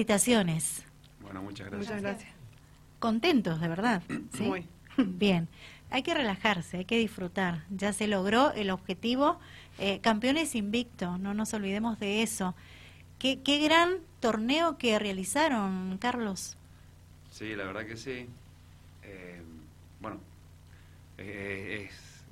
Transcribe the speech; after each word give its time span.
Felicitaciones. 0.00 0.82
Bueno, 1.20 1.42
muchas 1.42 1.66
gracias. 1.66 1.90
Muchas 1.90 2.02
gracias. 2.02 2.34
Contentos, 3.00 3.60
de 3.60 3.68
verdad. 3.68 4.02
¿sí? 4.32 4.44
Muy. 4.44 4.66
Bien. 4.96 5.46
Hay 5.90 6.02
que 6.02 6.14
relajarse, 6.14 6.78
hay 6.78 6.84
que 6.86 6.96
disfrutar. 6.96 7.64
Ya 7.68 7.92
se 7.92 8.06
logró 8.08 8.50
el 8.52 8.70
objetivo. 8.70 9.38
Eh, 9.78 10.00
campeones 10.00 10.54
invicto, 10.54 11.18
no 11.18 11.34
nos 11.34 11.52
olvidemos 11.52 11.98
de 11.98 12.22
eso. 12.22 12.54
Qué, 13.18 13.42
qué 13.42 13.58
gran 13.58 13.98
torneo 14.20 14.78
que 14.78 14.98
realizaron, 14.98 15.98
Carlos. 15.98 16.56
Sí, 17.30 17.54
la 17.54 17.64
verdad 17.64 17.84
que 17.84 17.98
sí. 17.98 18.26
Eh, 19.02 19.42
bueno, 20.00 20.18
eh, 21.18 21.90
es, 21.90 22.24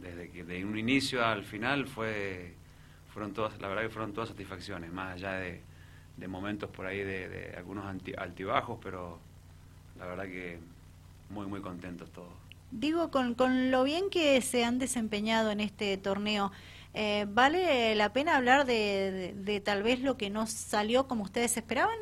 desde 0.00 0.30
que 0.30 0.44
de 0.44 0.64
un 0.64 0.78
inicio 0.78 1.26
al 1.26 1.42
final 1.42 1.88
fue 1.88 2.54
fueron 3.12 3.32
todas, 3.32 3.60
la 3.60 3.66
verdad 3.66 3.82
que 3.82 3.88
fueron 3.88 4.12
todas 4.12 4.28
satisfacciones, 4.28 4.92
más 4.92 5.14
allá 5.14 5.32
de, 5.32 5.60
de 6.18 6.28
momentos 6.28 6.70
por 6.70 6.86
ahí 6.86 6.98
de, 6.98 7.28
de 7.28 7.56
algunos 7.56 7.86
anti- 7.86 8.14
altibajos, 8.16 8.78
pero 8.82 9.18
la 9.98 10.06
verdad 10.06 10.24
que 10.26 10.60
muy 11.30 11.46
muy 11.46 11.60
contentos 11.62 12.10
todos. 12.12 12.34
Digo, 12.70 13.10
con, 13.10 13.34
con 13.34 13.70
lo 13.70 13.82
bien 13.84 14.10
que 14.10 14.40
se 14.42 14.64
han 14.64 14.78
desempeñado 14.78 15.50
en 15.50 15.60
este 15.60 15.96
torneo, 15.96 16.52
eh, 16.94 17.26
¿vale 17.28 17.94
la 17.94 18.12
pena 18.12 18.36
hablar 18.36 18.66
de, 18.66 19.10
de- 19.12 19.34
de 19.34 19.60
tal 19.60 19.82
vez 19.82 20.00
lo 20.00 20.16
que 20.18 20.28
no 20.30 20.46
salió 20.46 21.08
como 21.08 21.24
ustedes 21.24 21.56
esperaban? 21.56 21.96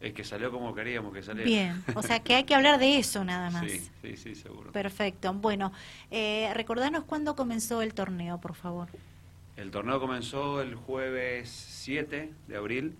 Es 0.00 0.12
que 0.14 0.22
salió 0.24 0.50
como 0.52 0.74
queríamos 0.74 1.12
que 1.12 1.22
saliera. 1.22 1.48
Bien, 1.50 1.82
o 1.94 2.02
sea 2.02 2.20
que 2.22 2.34
hay 2.34 2.44
que 2.44 2.54
hablar 2.54 2.78
de 2.78 2.98
eso 2.98 3.24
nada 3.24 3.50
más. 3.50 3.70
Sí, 4.02 4.16
sí, 4.16 4.16
sí, 4.16 4.34
seguro. 4.34 4.70
Perfecto. 4.72 5.32
Bueno, 5.34 5.72
eh, 6.10 6.50
recordanos 6.54 7.04
cuándo 7.04 7.34
comenzó 7.36 7.82
el 7.82 7.94
torneo, 7.94 8.38
por 8.40 8.54
favor. 8.54 8.88
El 9.58 9.70
torneo 9.72 9.98
comenzó 9.98 10.62
el 10.62 10.76
jueves 10.76 11.48
7 11.50 12.32
de 12.46 12.56
abril. 12.56 12.96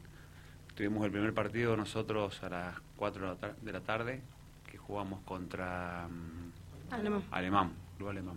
Tuvimos 0.74 1.04
el 1.04 1.12
primer 1.12 1.32
partido 1.32 1.76
nosotros 1.76 2.42
a 2.42 2.48
las 2.48 2.74
4 2.96 3.22
de 3.22 3.28
la, 3.28 3.36
tar- 3.36 3.56
de 3.56 3.72
la 3.72 3.80
tarde, 3.80 4.22
que 4.68 4.76
jugamos 4.76 5.20
contra 5.22 6.08
mm, 6.10 6.92
Alemán. 6.94 7.22
Alemán, 7.30 7.72
Club 7.96 8.08
Alemán. 8.08 8.36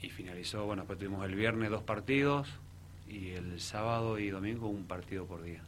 Y 0.00 0.08
finalizó, 0.08 0.64
bueno, 0.64 0.82
después 0.82 0.98
tuvimos 0.98 1.22
el 1.26 1.34
viernes 1.34 1.68
dos 1.70 1.82
partidos 1.82 2.48
y 3.06 3.32
el 3.32 3.60
sábado 3.60 4.18
y 4.18 4.30
domingo 4.30 4.68
un 4.68 4.84
partido 4.84 5.26
por 5.26 5.42
día. 5.42 5.60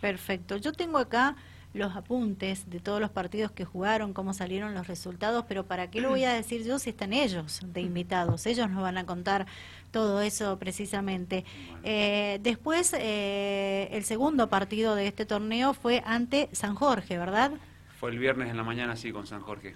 Perfecto. 0.00 0.56
Yo 0.56 0.72
tengo 0.72 0.98
acá 0.98 1.36
los 1.74 1.94
apuntes 1.96 2.68
de 2.70 2.80
todos 2.80 3.00
los 3.00 3.10
partidos 3.10 3.50
que 3.52 3.64
jugaron, 3.64 4.12
cómo 4.12 4.32
salieron 4.32 4.74
los 4.74 4.86
resultados, 4.86 5.44
pero 5.46 5.66
¿para 5.66 5.90
qué 5.90 6.00
lo 6.00 6.10
voy 6.10 6.24
a 6.24 6.32
decir 6.32 6.64
yo 6.64 6.78
si 6.78 6.90
están 6.90 7.12
ellos 7.12 7.60
de 7.64 7.82
invitados? 7.82 8.46
Ellos 8.46 8.70
nos 8.70 8.82
van 8.82 8.98
a 8.98 9.04
contar 9.04 9.46
todo 9.90 10.20
eso 10.20 10.58
precisamente. 10.58 11.44
Eh, 11.84 12.38
después, 12.42 12.94
eh, 12.98 13.88
el 13.92 14.04
segundo 14.04 14.48
partido 14.48 14.94
de 14.94 15.06
este 15.06 15.26
torneo 15.26 15.74
fue 15.74 16.02
ante 16.06 16.48
San 16.52 16.74
Jorge, 16.74 17.18
¿verdad? 17.18 17.52
Fue 18.00 18.10
el 18.10 18.18
viernes 18.18 18.48
en 18.50 18.56
la 18.56 18.62
mañana, 18.64 18.96
sí, 18.96 19.12
con 19.12 19.26
San 19.26 19.40
Jorge. 19.40 19.74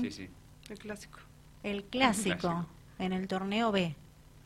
Sí, 0.00 0.10
sí. 0.10 0.28
El 0.68 0.78
clásico. 0.78 1.18
El 1.62 1.84
clásico, 1.84 2.38
Clásico. 2.38 2.66
en 2.98 3.12
el 3.12 3.28
torneo 3.28 3.70
B. 3.72 3.94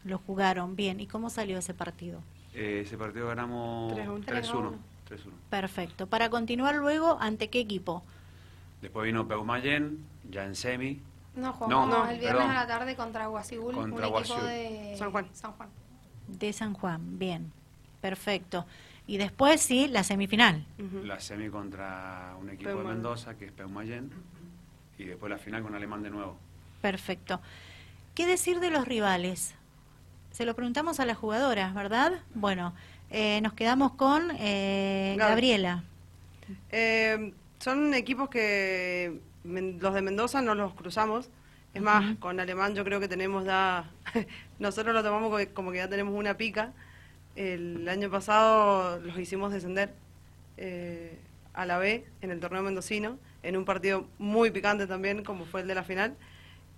Lo 0.04 0.18
jugaron 0.18 0.76
bien. 0.76 1.00
¿Y 1.00 1.06
cómo 1.06 1.30
salió 1.30 1.58
ese 1.58 1.74
partido? 1.74 2.20
Eh, 2.54 2.82
ese 2.84 2.96
partido 2.96 3.28
ganamos 3.28 3.92
3-1. 3.94 4.74
3-1. 5.08 5.16
3-1. 5.18 5.30
Perfecto. 5.50 6.06
Para 6.06 6.30
continuar 6.30 6.74
luego, 6.76 7.18
¿ante 7.20 7.48
qué 7.48 7.60
equipo? 7.60 8.02
Después 8.82 9.06
vino 9.06 9.26
Peumayén, 9.26 10.04
ya 10.30 10.44
en 10.44 10.54
semi. 10.54 11.00
No, 11.34 11.52
jugamos 11.52 11.88
No, 11.88 12.08
el 12.08 12.18
viernes 12.18 12.40
perdón. 12.42 12.50
a 12.56 12.60
la 12.60 12.66
tarde 12.66 12.96
contra 12.96 13.26
Guasigul, 13.26 13.74
Contra 13.74 14.08
un 14.08 14.14
equipo 14.16 14.42
de 14.42 14.94
San 14.98 15.10
Juan. 15.10 15.28
San 15.32 15.52
Juan. 15.52 15.68
De 16.28 16.52
San 16.52 16.72
Juan. 16.74 17.18
Bien. 17.18 17.52
Perfecto. 18.00 18.66
Y 19.06 19.18
después 19.18 19.60
sí, 19.60 19.86
la 19.88 20.02
semifinal. 20.02 20.64
La 21.04 21.20
semi 21.20 21.48
contra 21.48 22.34
un 22.40 22.50
equipo 22.50 22.70
de. 22.70 22.84
Mendoza, 22.84 23.36
que 23.36 23.46
es 23.46 23.52
Peumayén. 23.52 24.10
Y 24.98 25.04
después 25.04 25.30
la 25.30 25.38
final 25.38 25.62
con 25.62 25.74
Alemán 25.74 26.02
de 26.02 26.10
nuevo. 26.10 26.36
Perfecto. 26.80 27.40
¿Qué 28.14 28.26
decir 28.26 28.60
de 28.60 28.70
los 28.70 28.86
rivales? 28.88 29.54
Se 30.30 30.44
lo 30.44 30.54
preguntamos 30.54 31.00
a 31.00 31.06
las 31.06 31.16
jugadoras, 31.18 31.74
¿verdad? 31.74 32.20
Bueno, 32.34 32.74
eh, 33.10 33.40
nos 33.42 33.52
quedamos 33.54 33.92
con 33.92 34.30
eh. 34.38 35.14
Gabriela. 35.18 35.84
Eh, 36.70 37.32
son 37.58 37.94
equipos 37.94 38.28
que 38.28 39.20
men- 39.44 39.78
los 39.80 39.94
de 39.94 40.02
Mendoza 40.02 40.42
no 40.42 40.54
los 40.54 40.74
cruzamos. 40.74 41.30
Es 41.74 41.82
más, 41.82 42.16
con 42.18 42.40
Alemán 42.40 42.74
yo 42.74 42.84
creo 42.84 43.00
que 43.00 43.08
tenemos 43.08 43.44
ya, 43.44 43.90
nosotros 44.58 44.94
lo 44.94 45.02
tomamos 45.02 45.26
como 45.28 45.36
que- 45.38 45.48
como 45.52 45.70
que 45.72 45.78
ya 45.78 45.88
tenemos 45.88 46.14
una 46.14 46.36
pica. 46.36 46.72
El 47.36 47.86
año 47.88 48.10
pasado 48.10 48.98
los 49.00 49.18
hicimos 49.18 49.52
descender 49.52 49.92
eh, 50.56 51.18
a 51.54 51.66
la 51.66 51.78
B 51.78 52.04
en 52.22 52.30
el 52.30 52.40
torneo 52.40 52.62
mendocino, 52.62 53.18
en 53.42 53.56
un 53.58 53.64
partido 53.66 54.06
muy 54.18 54.50
picante 54.50 54.86
también, 54.86 55.22
como 55.22 55.44
fue 55.44 55.60
el 55.62 55.68
de 55.68 55.74
la 55.74 55.84
final. 55.84 56.16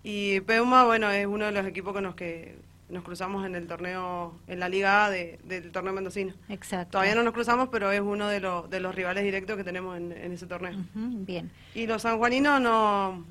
Y 0.02 0.40
Peuma, 0.40 0.84
bueno, 0.84 1.10
es 1.10 1.26
uno 1.26 1.46
de 1.46 1.52
los 1.52 1.66
equipos 1.66 1.92
con 1.92 2.04
los 2.04 2.14
que 2.16 2.56
nos 2.88 3.04
cruzamos 3.04 3.44
en 3.44 3.54
el 3.54 3.66
torneo, 3.66 4.34
en 4.46 4.60
la 4.60 4.68
Liga 4.68 5.04
A 5.06 5.10
de- 5.10 5.38
del 5.44 5.70
torneo 5.72 5.92
mendocino. 5.92 6.32
Exacto. 6.48 6.92
Todavía 6.92 7.14
no 7.14 7.22
nos 7.22 7.34
cruzamos, 7.34 7.68
pero 7.70 7.90
es 7.92 8.00
uno 8.00 8.28
de, 8.28 8.40
los 8.40 8.68
de 8.70 8.80
los 8.80 8.94
rivales 8.94 9.24
directos 9.24 9.56
que 9.56 9.64
tenemos 9.64 9.96
en, 9.96 10.12
en 10.12 10.32
ese 10.32 10.46
torneo. 10.46 10.72
Bien. 10.94 11.50
Y 11.74 11.86
los 11.86 12.02
sanjuaninos 12.02 12.60
no, 12.60 13.24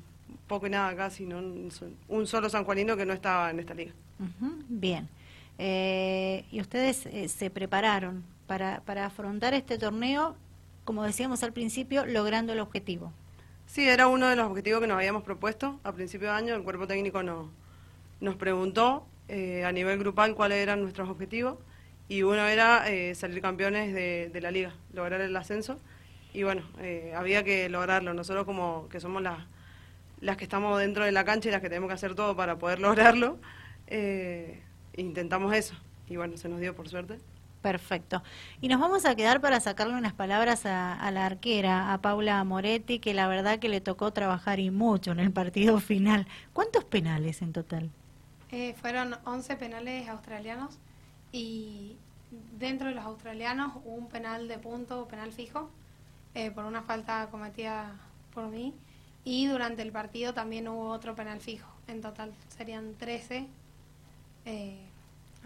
poco 0.46 0.66
y 0.66 0.70
nada 0.70 0.94
casi, 0.94 1.26
no, 1.26 1.38
un 2.08 2.26
solo 2.26 2.48
sanjuanino 2.48 2.96
que 2.96 3.04
no 3.04 3.12
estaba 3.12 3.50
en 3.50 3.58
esta 3.60 3.74
liga. 3.74 3.92
Bien. 4.68 5.08
Eh, 5.58 6.44
y 6.52 6.60
ustedes 6.60 7.06
eh, 7.06 7.28
se 7.28 7.50
prepararon 7.50 8.22
para, 8.46 8.80
para 8.82 9.06
afrontar 9.06 9.54
este 9.54 9.76
torneo, 9.76 10.36
como 10.84 11.02
decíamos 11.02 11.42
al 11.42 11.52
principio, 11.52 12.06
logrando 12.06 12.52
el 12.52 12.60
objetivo. 12.60 13.12
Sí, 13.66 13.86
era 13.86 14.06
uno 14.06 14.28
de 14.28 14.36
los 14.36 14.46
objetivos 14.46 14.80
que 14.80 14.86
nos 14.86 14.96
habíamos 14.96 15.24
propuesto 15.24 15.78
a 15.84 15.92
principio 15.92 16.28
de 16.28 16.34
año. 16.34 16.54
El 16.54 16.62
cuerpo 16.62 16.86
técnico 16.86 17.22
nos, 17.22 17.48
nos 18.20 18.36
preguntó 18.36 19.04
eh, 19.28 19.64
a 19.64 19.72
nivel 19.72 19.98
grupal 19.98 20.34
cuáles 20.34 20.58
eran 20.58 20.82
nuestros 20.82 21.08
objetivos 21.08 21.58
y 22.08 22.22
uno 22.22 22.46
era 22.46 22.88
eh, 22.90 23.14
salir 23.14 23.40
campeones 23.42 23.94
de, 23.94 24.30
de 24.32 24.40
la 24.40 24.50
liga, 24.50 24.74
lograr 24.92 25.20
el 25.20 25.36
ascenso 25.36 25.78
y 26.32 26.42
bueno, 26.42 26.62
eh, 26.78 27.12
había 27.16 27.42
que 27.42 27.68
lograrlo. 27.68 28.14
Nosotros 28.14 28.44
como 28.44 28.88
que 28.88 29.00
somos 29.00 29.22
las, 29.22 29.38
las 30.20 30.36
que 30.36 30.44
estamos 30.44 30.78
dentro 30.78 31.04
de 31.04 31.12
la 31.12 31.24
cancha 31.24 31.48
y 31.48 31.52
las 31.52 31.60
que 31.60 31.68
tenemos 31.68 31.88
que 31.88 31.94
hacer 31.94 32.14
todo 32.14 32.36
para 32.36 32.58
poder 32.58 32.80
lograrlo, 32.80 33.38
eh, 33.86 34.62
intentamos 34.96 35.54
eso 35.54 35.74
y 36.08 36.16
bueno, 36.16 36.36
se 36.36 36.48
nos 36.48 36.60
dio 36.60 36.74
por 36.74 36.88
suerte. 36.88 37.18
Perfecto. 37.62 38.22
Y 38.60 38.68
nos 38.68 38.80
vamos 38.80 39.04
a 39.04 39.16
quedar 39.16 39.40
para 39.40 39.58
sacarle 39.58 39.94
unas 39.94 40.12
palabras 40.12 40.64
a, 40.64 40.94
a 40.94 41.10
la 41.10 41.26
arquera, 41.26 41.92
a 41.92 42.00
Paula 42.00 42.42
Moretti, 42.44 43.00
que 43.00 43.14
la 43.14 43.26
verdad 43.26 43.58
que 43.58 43.68
le 43.68 43.80
tocó 43.80 44.12
trabajar 44.12 44.60
y 44.60 44.70
mucho 44.70 45.10
en 45.10 45.18
el 45.20 45.32
partido 45.32 45.80
final. 45.80 46.28
¿Cuántos 46.52 46.84
penales 46.84 47.42
en 47.42 47.52
total? 47.52 47.90
Eh, 48.50 48.74
fueron 48.80 49.16
11 49.24 49.56
penales 49.56 50.08
australianos 50.08 50.78
y 51.32 51.96
dentro 52.58 52.88
de 52.88 52.94
los 52.94 53.04
australianos 53.04 53.72
hubo 53.84 53.94
un 53.94 54.08
penal 54.08 54.48
de 54.48 54.58
punto, 54.58 55.06
penal 55.06 55.32
fijo, 55.32 55.70
eh, 56.34 56.50
por 56.50 56.64
una 56.64 56.82
falta 56.82 57.28
cometida 57.30 57.94
por 58.34 58.48
mí. 58.48 58.74
Y 59.24 59.46
durante 59.46 59.82
el 59.82 59.92
partido 59.92 60.32
también 60.32 60.68
hubo 60.68 60.88
otro 60.88 61.14
penal 61.14 61.40
fijo. 61.40 61.68
En 61.86 62.00
total 62.00 62.32
serían 62.48 62.94
13. 62.94 63.46
eh, 64.46 64.78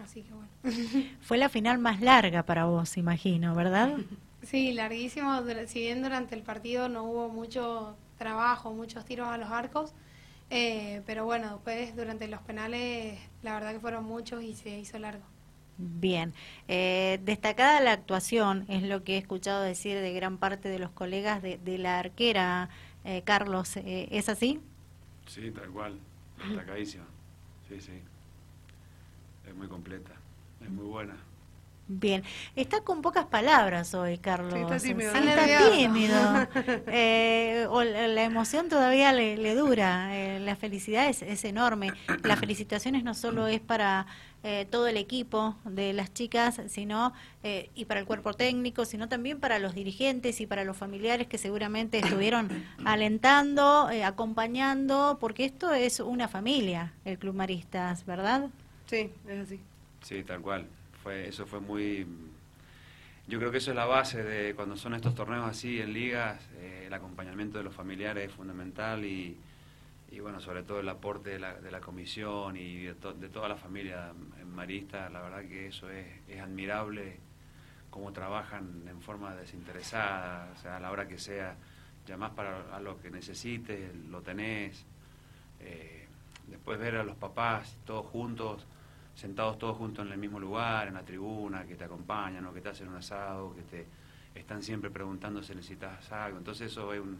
así 0.01 0.21
que 0.21 0.33
bueno. 0.33 0.49
Fue 1.21 1.37
la 1.37 1.49
final 1.49 1.79
más 1.79 2.01
larga 2.01 2.43
para 2.43 2.65
vos, 2.65 2.97
imagino, 2.97 3.55
¿verdad? 3.55 3.97
Sí, 4.43 4.73
larguísimo. 4.73 5.41
Si 5.67 5.79
bien 5.79 6.01
durante 6.03 6.35
el 6.35 6.43
partido 6.43 6.89
no 6.89 7.03
hubo 7.03 7.29
mucho 7.29 7.95
trabajo, 8.17 8.73
muchos 8.73 9.05
tiros 9.05 9.27
a 9.27 9.37
los 9.37 9.49
arcos, 9.49 9.93
eh, 10.53 11.01
pero 11.05 11.25
bueno, 11.25 11.51
después 11.53 11.95
durante 11.95 12.27
los 12.27 12.41
penales 12.41 13.19
la 13.41 13.53
verdad 13.55 13.73
que 13.73 13.79
fueron 13.79 14.05
muchos 14.05 14.43
y 14.43 14.55
se 14.55 14.79
hizo 14.79 14.99
largo. 14.99 15.25
Bien. 15.77 16.33
Eh, 16.67 17.19
destacada 17.23 17.81
la 17.81 17.93
actuación, 17.93 18.65
es 18.69 18.83
lo 18.83 19.03
que 19.03 19.15
he 19.15 19.17
escuchado 19.17 19.61
decir 19.61 19.99
de 19.99 20.13
gran 20.13 20.37
parte 20.37 20.69
de 20.69 20.79
los 20.79 20.91
colegas 20.91 21.41
de, 21.41 21.57
de 21.57 21.77
la 21.79 21.99
arquera, 21.99 22.69
eh, 23.03 23.23
Carlos. 23.23 23.75
eh, 23.77 24.07
¿Es 24.11 24.29
así? 24.29 24.61
Sí, 25.27 25.51
tal 25.51 25.69
cual. 25.71 25.99
Destacadísima. 26.37 27.05
Sí, 27.67 27.81
sí. 27.81 27.93
Es 29.47 29.55
muy 29.55 29.67
completa. 29.67 30.11
Es 30.61 30.69
muy 30.69 30.85
buena. 30.85 31.15
Bien. 31.87 32.23
Está 32.55 32.81
con 32.81 33.01
pocas 33.01 33.25
palabras 33.25 33.93
hoy, 33.93 34.17
Carlos. 34.17 34.53
Sí, 34.53 34.59
está 34.61 34.79
tímido. 34.79 35.11
Sí, 35.11 35.17
Está 35.27 35.71
tímido. 35.71 36.47
Eh, 36.87 37.67
o 37.69 37.83
la, 37.83 38.07
la 38.07 38.23
emoción 38.23 38.69
todavía 38.69 39.11
le, 39.11 39.37
le 39.37 39.55
dura. 39.55 40.15
Eh, 40.15 40.39
la 40.39 40.55
felicidad 40.55 41.07
es, 41.07 41.21
es 41.21 41.43
enorme. 41.45 41.91
Las 42.23 42.39
felicitaciones 42.39 43.03
no 43.03 43.13
solo 43.13 43.47
es 43.47 43.59
para 43.59 44.07
eh, 44.45 44.67
todo 44.69 44.87
el 44.87 44.97
equipo 44.97 45.55
de 45.63 45.93
las 45.93 46.13
chicas, 46.13 46.59
sino 46.67 47.13
eh, 47.43 47.69
y 47.75 47.85
para 47.85 48.01
el 48.01 48.05
cuerpo 48.05 48.33
técnico, 48.33 48.83
sino 48.83 49.07
también 49.07 49.39
para 49.39 49.57
los 49.57 49.73
dirigentes 49.73 50.41
y 50.41 50.45
para 50.45 50.65
los 50.65 50.75
familiares 50.75 51.27
que 51.27 51.37
seguramente 51.37 51.99
estuvieron 51.99 52.49
alentando, 52.85 53.89
eh, 53.89 54.03
acompañando, 54.03 55.17
porque 55.21 55.45
esto 55.45 55.71
es 55.71 56.01
una 56.01 56.27
familia, 56.27 56.91
el 57.05 57.17
Club 57.17 57.35
Maristas, 57.35 58.05
¿verdad? 58.05 58.49
Sí, 58.85 59.09
es 59.29 59.39
así. 59.39 59.61
Sí, 60.01 60.23
tal 60.23 60.41
cual. 60.41 60.67
Fue, 61.03 61.27
eso 61.27 61.45
fue 61.45 61.59
muy 61.59 62.07
yo 63.25 63.39
creo 63.39 63.51
que 63.51 63.59
eso 63.59 63.71
es 63.71 63.77
la 63.77 63.85
base 63.85 64.21
de 64.21 64.53
cuando 64.53 64.75
son 64.75 64.93
estos 64.93 65.15
torneos 65.15 65.47
así 65.47 65.79
en 65.79 65.93
ligas, 65.93 66.41
eh, 66.57 66.83
el 66.87 66.93
acompañamiento 66.93 67.57
de 67.57 67.63
los 67.63 67.73
familiares 67.73 68.27
es 68.27 68.35
fundamental 68.35 69.05
y, 69.05 69.37
y 70.11 70.19
bueno, 70.19 70.41
sobre 70.41 70.63
todo 70.63 70.81
el 70.81 70.89
aporte 70.89 71.29
de 71.29 71.39
la, 71.39 71.53
de 71.53 71.71
la 71.71 71.79
comisión 71.79 72.57
y 72.57 72.83
de, 72.83 72.93
de, 72.93 73.29
toda 73.29 73.47
la 73.47 73.55
familia 73.55 74.11
marista, 74.45 75.09
la 75.09 75.21
verdad 75.21 75.43
que 75.47 75.67
eso 75.67 75.89
es, 75.89 76.05
es 76.27 76.41
admirable, 76.41 77.17
cómo 77.89 78.11
trabajan 78.11 78.83
en 78.89 79.01
forma 79.01 79.33
desinteresada, 79.35 80.51
o 80.53 80.57
sea, 80.59 80.77
a 80.77 80.79
la 80.81 80.91
hora 80.91 81.07
que 81.07 81.17
sea, 81.17 81.55
llamás 82.05 82.31
para 82.31 82.75
a 82.75 82.81
lo 82.81 82.99
que 83.01 83.09
necesites, 83.09 83.95
lo 84.09 84.21
tenés, 84.21 84.85
eh, 85.61 86.07
después 86.47 86.77
ver 86.77 86.97
a 86.97 87.03
los 87.05 87.15
papás 87.15 87.77
todos 87.85 88.05
juntos, 88.07 88.65
sentados 89.15 89.57
todos 89.57 89.77
juntos 89.77 90.05
en 90.05 90.11
el 90.11 90.17
mismo 90.17 90.39
lugar, 90.39 90.87
en 90.87 90.95
la 90.95 91.03
tribuna, 91.03 91.65
que 91.65 91.75
te 91.75 91.83
acompañan 91.83 92.45
o 92.45 92.53
que 92.53 92.61
te 92.61 92.69
hacen 92.69 92.87
un 92.87 92.95
asado, 92.95 93.55
que 93.55 93.61
te 93.63 93.85
están 94.35 94.63
siempre 94.63 94.89
preguntando 94.89 95.43
si 95.43 95.53
necesitas 95.53 96.11
algo. 96.11 96.37
Entonces 96.37 96.71
eso 96.71 96.93
es 96.93 96.99
un, 96.99 97.17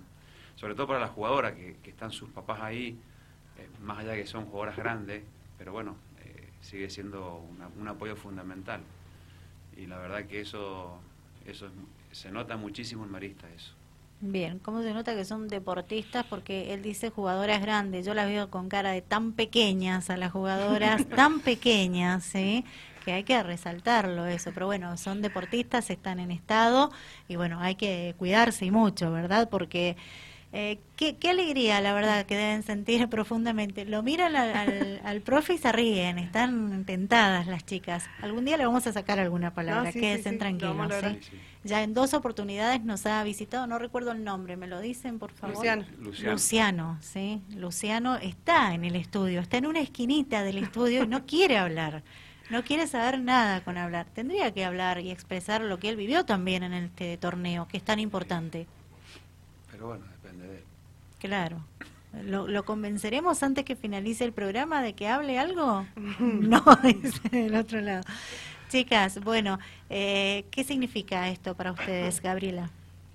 sobre 0.55 0.75
todo 0.75 0.87
para 0.87 0.99
las 0.99 1.11
jugadoras, 1.11 1.53
que, 1.53 1.77
que 1.83 1.91
están 1.91 2.11
sus 2.11 2.29
papás 2.29 2.61
ahí, 2.61 2.97
eh, 3.57 3.69
más 3.81 3.99
allá 3.99 4.11
de 4.11 4.21
que 4.21 4.27
son 4.27 4.45
jugadoras 4.45 4.77
grandes, 4.77 5.23
pero 5.57 5.71
bueno, 5.71 5.95
eh, 6.23 6.49
sigue 6.61 6.89
siendo 6.89 7.37
una, 7.37 7.67
un 7.67 7.87
apoyo 7.87 8.15
fundamental. 8.15 8.81
Y 9.77 9.85
la 9.85 9.97
verdad 9.97 10.25
que 10.25 10.41
eso, 10.41 10.99
eso 11.45 11.67
es, 11.67 12.17
se 12.17 12.31
nota 12.31 12.57
muchísimo 12.57 13.03
en 13.03 13.11
Marista 13.11 13.49
eso. 13.49 13.73
Bien, 14.25 14.57
¿cómo 14.59 14.81
se 14.81 14.93
nota 14.93 15.15
que 15.15 15.25
son 15.25 15.49
deportistas? 15.49 16.25
Porque 16.25 16.73
él 16.73 16.81
dice 16.81 17.09
jugadoras 17.09 17.61
grandes. 17.61 18.05
Yo 18.05 18.13
las 18.13 18.25
veo 18.25 18.49
con 18.49 18.69
cara 18.69 18.91
de 18.91 19.01
tan 19.01 19.33
pequeñas 19.33 20.09
a 20.09 20.15
las 20.15 20.31
jugadoras, 20.31 21.05
tan 21.09 21.41
pequeñas, 21.41 22.23
¿sí? 22.23 22.63
Que 23.03 23.11
hay 23.11 23.25
que 23.25 23.43
resaltarlo 23.43 24.25
eso. 24.25 24.51
Pero 24.53 24.67
bueno, 24.67 24.95
son 24.95 25.21
deportistas, 25.21 25.89
están 25.89 26.21
en 26.21 26.31
estado 26.31 26.89
y 27.27 27.35
bueno, 27.35 27.59
hay 27.59 27.75
que 27.75 28.15
cuidarse 28.17 28.63
y 28.63 28.71
mucho, 28.71 29.11
¿verdad? 29.11 29.49
Porque 29.49 29.97
eh, 30.53 30.79
qué, 30.95 31.17
qué, 31.17 31.31
alegría, 31.31 31.81
la 31.81 31.93
verdad, 31.93 32.25
que 32.25 32.37
deben 32.37 32.63
sentir 32.63 33.07
profundamente. 33.09 33.83
Lo 33.83 34.03
miran 34.03 34.37
al, 34.37 34.55
al, 34.55 35.01
al, 35.03 35.21
profe 35.21 35.55
y 35.55 35.57
se 35.57 35.69
ríen, 35.73 36.17
están 36.17 36.85
tentadas 36.85 37.45
las 37.47 37.65
chicas. 37.65 38.05
Algún 38.21 38.45
día 38.45 38.55
le 38.55 38.65
vamos 38.65 38.87
a 38.87 38.93
sacar 38.93 39.19
alguna 39.19 39.53
palabra, 39.53 39.89
Ah, 39.89 39.91
sí, 39.91 39.99
quédense 39.99 40.29
sí, 40.29 40.35
sí, 40.35 40.39
tranquilos. 40.39 40.77
Ya 41.63 41.81
en 41.81 41.93
dos 41.93 42.13
oportunidades 42.13 42.83
nos 42.83 43.05
ha 43.05 43.23
visitado, 43.23 43.67
no 43.67 43.79
recuerdo 43.79 44.11
el 44.11 44.23
nombre, 44.23 44.57
¿me 44.57 44.67
lo 44.67 44.81
dicen, 44.81 45.17
por 45.17 45.31
favor? 45.31 45.55
Luciano. 45.55 45.85
Luciano. 45.99 46.31
Luciano, 46.33 46.97
sí. 47.01 47.41
Luciano 47.55 48.15
está 48.17 48.73
en 48.73 48.83
el 48.83 48.97
estudio, 48.97 49.39
está 49.39 49.57
en 49.57 49.67
una 49.67 49.79
esquinita 49.79 50.43
del 50.43 50.57
estudio 50.57 51.03
y 51.03 51.07
no 51.07 51.25
quiere 51.25 51.57
hablar. 51.57 52.03
No 52.49 52.63
quiere 52.63 52.87
saber 52.87 53.19
nada 53.21 53.63
con 53.63 53.77
hablar. 53.77 54.07
Tendría 54.13 54.53
que 54.53 54.65
hablar 54.65 54.99
y 54.99 55.09
expresar 55.09 55.61
lo 55.61 55.79
que 55.79 55.87
él 55.89 55.95
vivió 55.95 56.25
también 56.25 56.63
en 56.63 56.73
este 56.73 57.17
torneo, 57.17 57.67
que 57.69 57.77
es 57.77 57.83
tan 57.83 57.99
importante. 57.99 58.67
Pero 59.71 59.87
bueno, 59.87 60.05
depende 60.21 60.47
de 60.47 60.57
él. 60.57 60.63
Claro. 61.19 61.65
¿Lo, 62.25 62.47
lo 62.47 62.63
convenceremos 62.63 63.41
antes 63.41 63.65
que 63.65 63.75
finalice 63.75 64.23
el 64.23 64.33
programa 64.33 64.83
de 64.83 64.93
que 64.93 65.07
hable 65.07 65.39
algo? 65.39 65.85
No, 66.19 66.63
dice 66.83 67.29
del 67.29 67.55
otro 67.55 67.79
lado. 67.81 68.03
Chicas, 68.73 69.23
bueno, 69.23 69.59
eh, 69.87 70.45
¿qué 70.49 70.63
significa 70.63 71.29
esto 71.29 71.53
para 71.53 71.73
ustedes, 71.73 72.19
Gabriela? 72.23 72.71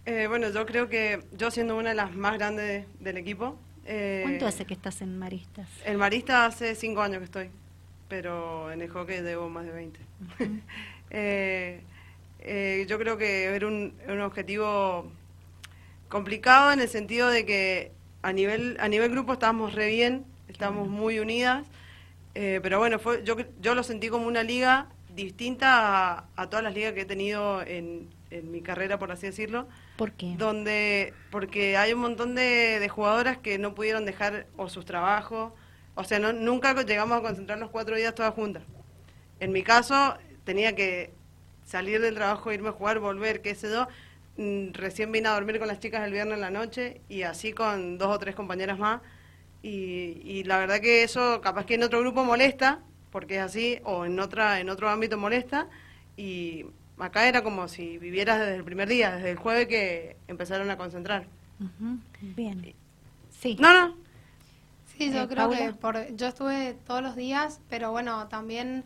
Eh, 0.07 0.29
bueno, 0.29 0.51
yo 0.53 0.65
creo 0.67 0.89
que 0.89 1.25
yo 1.37 1.51
siendo 1.51 1.77
una 1.77 1.89
de 1.89 1.97
las 1.97 2.15
más 2.15 2.39
grandes 2.39 2.87
del 3.01 3.17
equipo. 3.17 3.59
eh, 3.85 4.21
¿Cuánto 4.23 4.47
hace 4.47 4.67
que 4.67 4.75
estás 4.75 5.03
en 5.03 5.19
Maristas? 5.19 5.69
El 5.85 5.99
Marista 5.99 6.47
hace 6.47 6.77
cinco 6.77 7.03
años 7.03 7.19
que 7.19 7.25
estoy, 7.25 7.51
pero 8.09 8.71
en 8.71 8.83
el 8.83 8.89
hockey 8.89 9.21
debo 9.21 9.49
más 9.49 9.65
de 9.67 9.73
20. 9.73 10.01
Eh, 11.11 11.81
eh, 12.39 12.87
yo 12.89 12.97
creo 12.99 13.19
que 13.19 13.47
era 13.47 13.67
un, 13.67 13.95
un 14.07 14.21
objetivo 14.21 15.11
complicado 16.09 16.71
en 16.71 16.79
el 16.81 16.89
sentido 16.89 17.31
de 17.31 17.45
que 17.47 17.91
a 18.23 18.33
nivel 18.33 18.77
a 18.79 18.87
nivel 18.89 19.11
grupo 19.11 19.33
estábamos 19.33 19.75
re 19.75 19.89
bien, 19.89 20.25
estábamos 20.47 20.87
muy 20.87 21.19
unidas, 21.19 21.67
eh, 22.37 22.61
pero 22.63 22.79
bueno, 22.79 23.01
fue 23.01 23.25
yo 23.25 23.35
yo 23.61 23.75
lo 23.75 23.83
sentí 23.83 24.09
como 24.09 24.29
una 24.29 24.45
liga 24.45 24.89
distinta 25.09 26.13
a, 26.19 26.31
a 26.37 26.49
todas 26.51 26.63
las 26.65 26.75
ligas 26.75 26.93
que 26.95 27.03
he 27.03 27.05
tenido 27.07 27.63
en, 27.63 28.11
en 28.31 28.51
mi 28.51 28.63
carrera, 28.63 28.99
por 28.99 29.13
así 29.13 29.27
decirlo 29.27 29.69
¿Por 29.97 30.13
qué? 30.13 30.39
donde 30.39 31.15
porque 31.31 31.77
hay 31.77 31.93
un 31.95 32.01
montón 32.01 32.35
de, 32.35 32.79
de 32.81 32.89
jugadoras 32.89 33.39
que 33.39 33.59
no 33.59 33.75
pudieron 33.75 34.05
dejar 34.07 34.49
o 34.57 34.69
sus 34.69 34.85
trabajos, 34.85 35.53
o 35.95 36.05
sea, 36.05 36.19
no, 36.21 36.33
nunca 36.33 36.75
llegamos 36.85 37.19
a 37.19 37.23
concentrarnos 37.23 37.71
cuatro 37.71 37.97
días 37.97 38.15
todas 38.15 38.35
juntas. 38.35 38.65
En 39.41 39.53
mi 39.53 39.63
caso, 39.63 40.17
tenía 40.45 40.75
que 40.75 41.15
salir 41.65 42.01
del 42.01 42.15
trabajo, 42.15 42.53
irme 42.53 42.71
a 42.71 42.73
jugar, 42.73 42.99
volver, 42.99 43.43
qué 43.43 43.55
sé 43.55 43.71
yo. 43.71 43.89
Mm, 44.37 44.73
Recién 44.73 45.13
vine 45.13 45.29
a 45.29 45.33
dormir 45.35 45.59
con 45.59 45.69
las 45.69 45.81
chicas 45.81 46.05
el 46.07 46.13
viernes 46.13 46.35
en 46.37 46.41
la 46.41 46.51
noche 46.51 47.01
y 47.09 47.23
así 47.23 47.53
con 47.53 47.99
dos 47.99 48.15
o 48.15 48.19
tres 48.19 48.35
compañeras 48.35 48.79
más. 48.79 49.01
Y, 49.63 50.21
y 50.25 50.45
la 50.45 50.59
verdad 50.59 50.81
que 50.81 51.03
eso 51.03 51.41
capaz 51.41 51.67
que 51.67 51.75
en 51.75 51.83
otro 51.85 52.01
grupo 52.01 52.25
molesta, 52.25 52.81
porque 53.11 53.37
es 53.37 53.43
así, 53.43 53.79
o 53.85 54.05
en, 54.05 54.19
otra, 54.21 54.61
en 54.61 54.69
otro 54.71 54.89
ámbito 54.89 55.17
molesta. 55.19 55.67
Y 56.17 56.67
acá 56.99 57.29
era 57.29 57.43
como 57.43 57.69
si 57.69 57.99
vivieras 57.99 58.39
desde 58.41 58.57
el 58.57 58.65
primer 58.65 58.89
día, 58.89 59.13
desde 59.17 59.31
el 59.31 59.37
jueves 59.37 59.69
que 59.69 60.17
empezaron 60.29 60.71
a 60.71 60.77
concentrar. 60.77 61.27
Bien. 62.21 62.75
Sí. 63.31 63.57
No, 63.61 63.73
no, 63.73 63.95
Sí, 64.97 65.13
yo 65.13 65.23
Eh, 65.23 65.29
creo 65.29 65.45
Paula. 65.49 65.59
que 65.59 65.73
por, 65.75 66.17
yo 66.17 66.27
estuve 66.27 66.75
todos 66.87 67.03
los 67.03 67.15
días, 67.15 67.61
pero 67.71 67.93
bueno, 67.93 68.27
también 68.27 68.83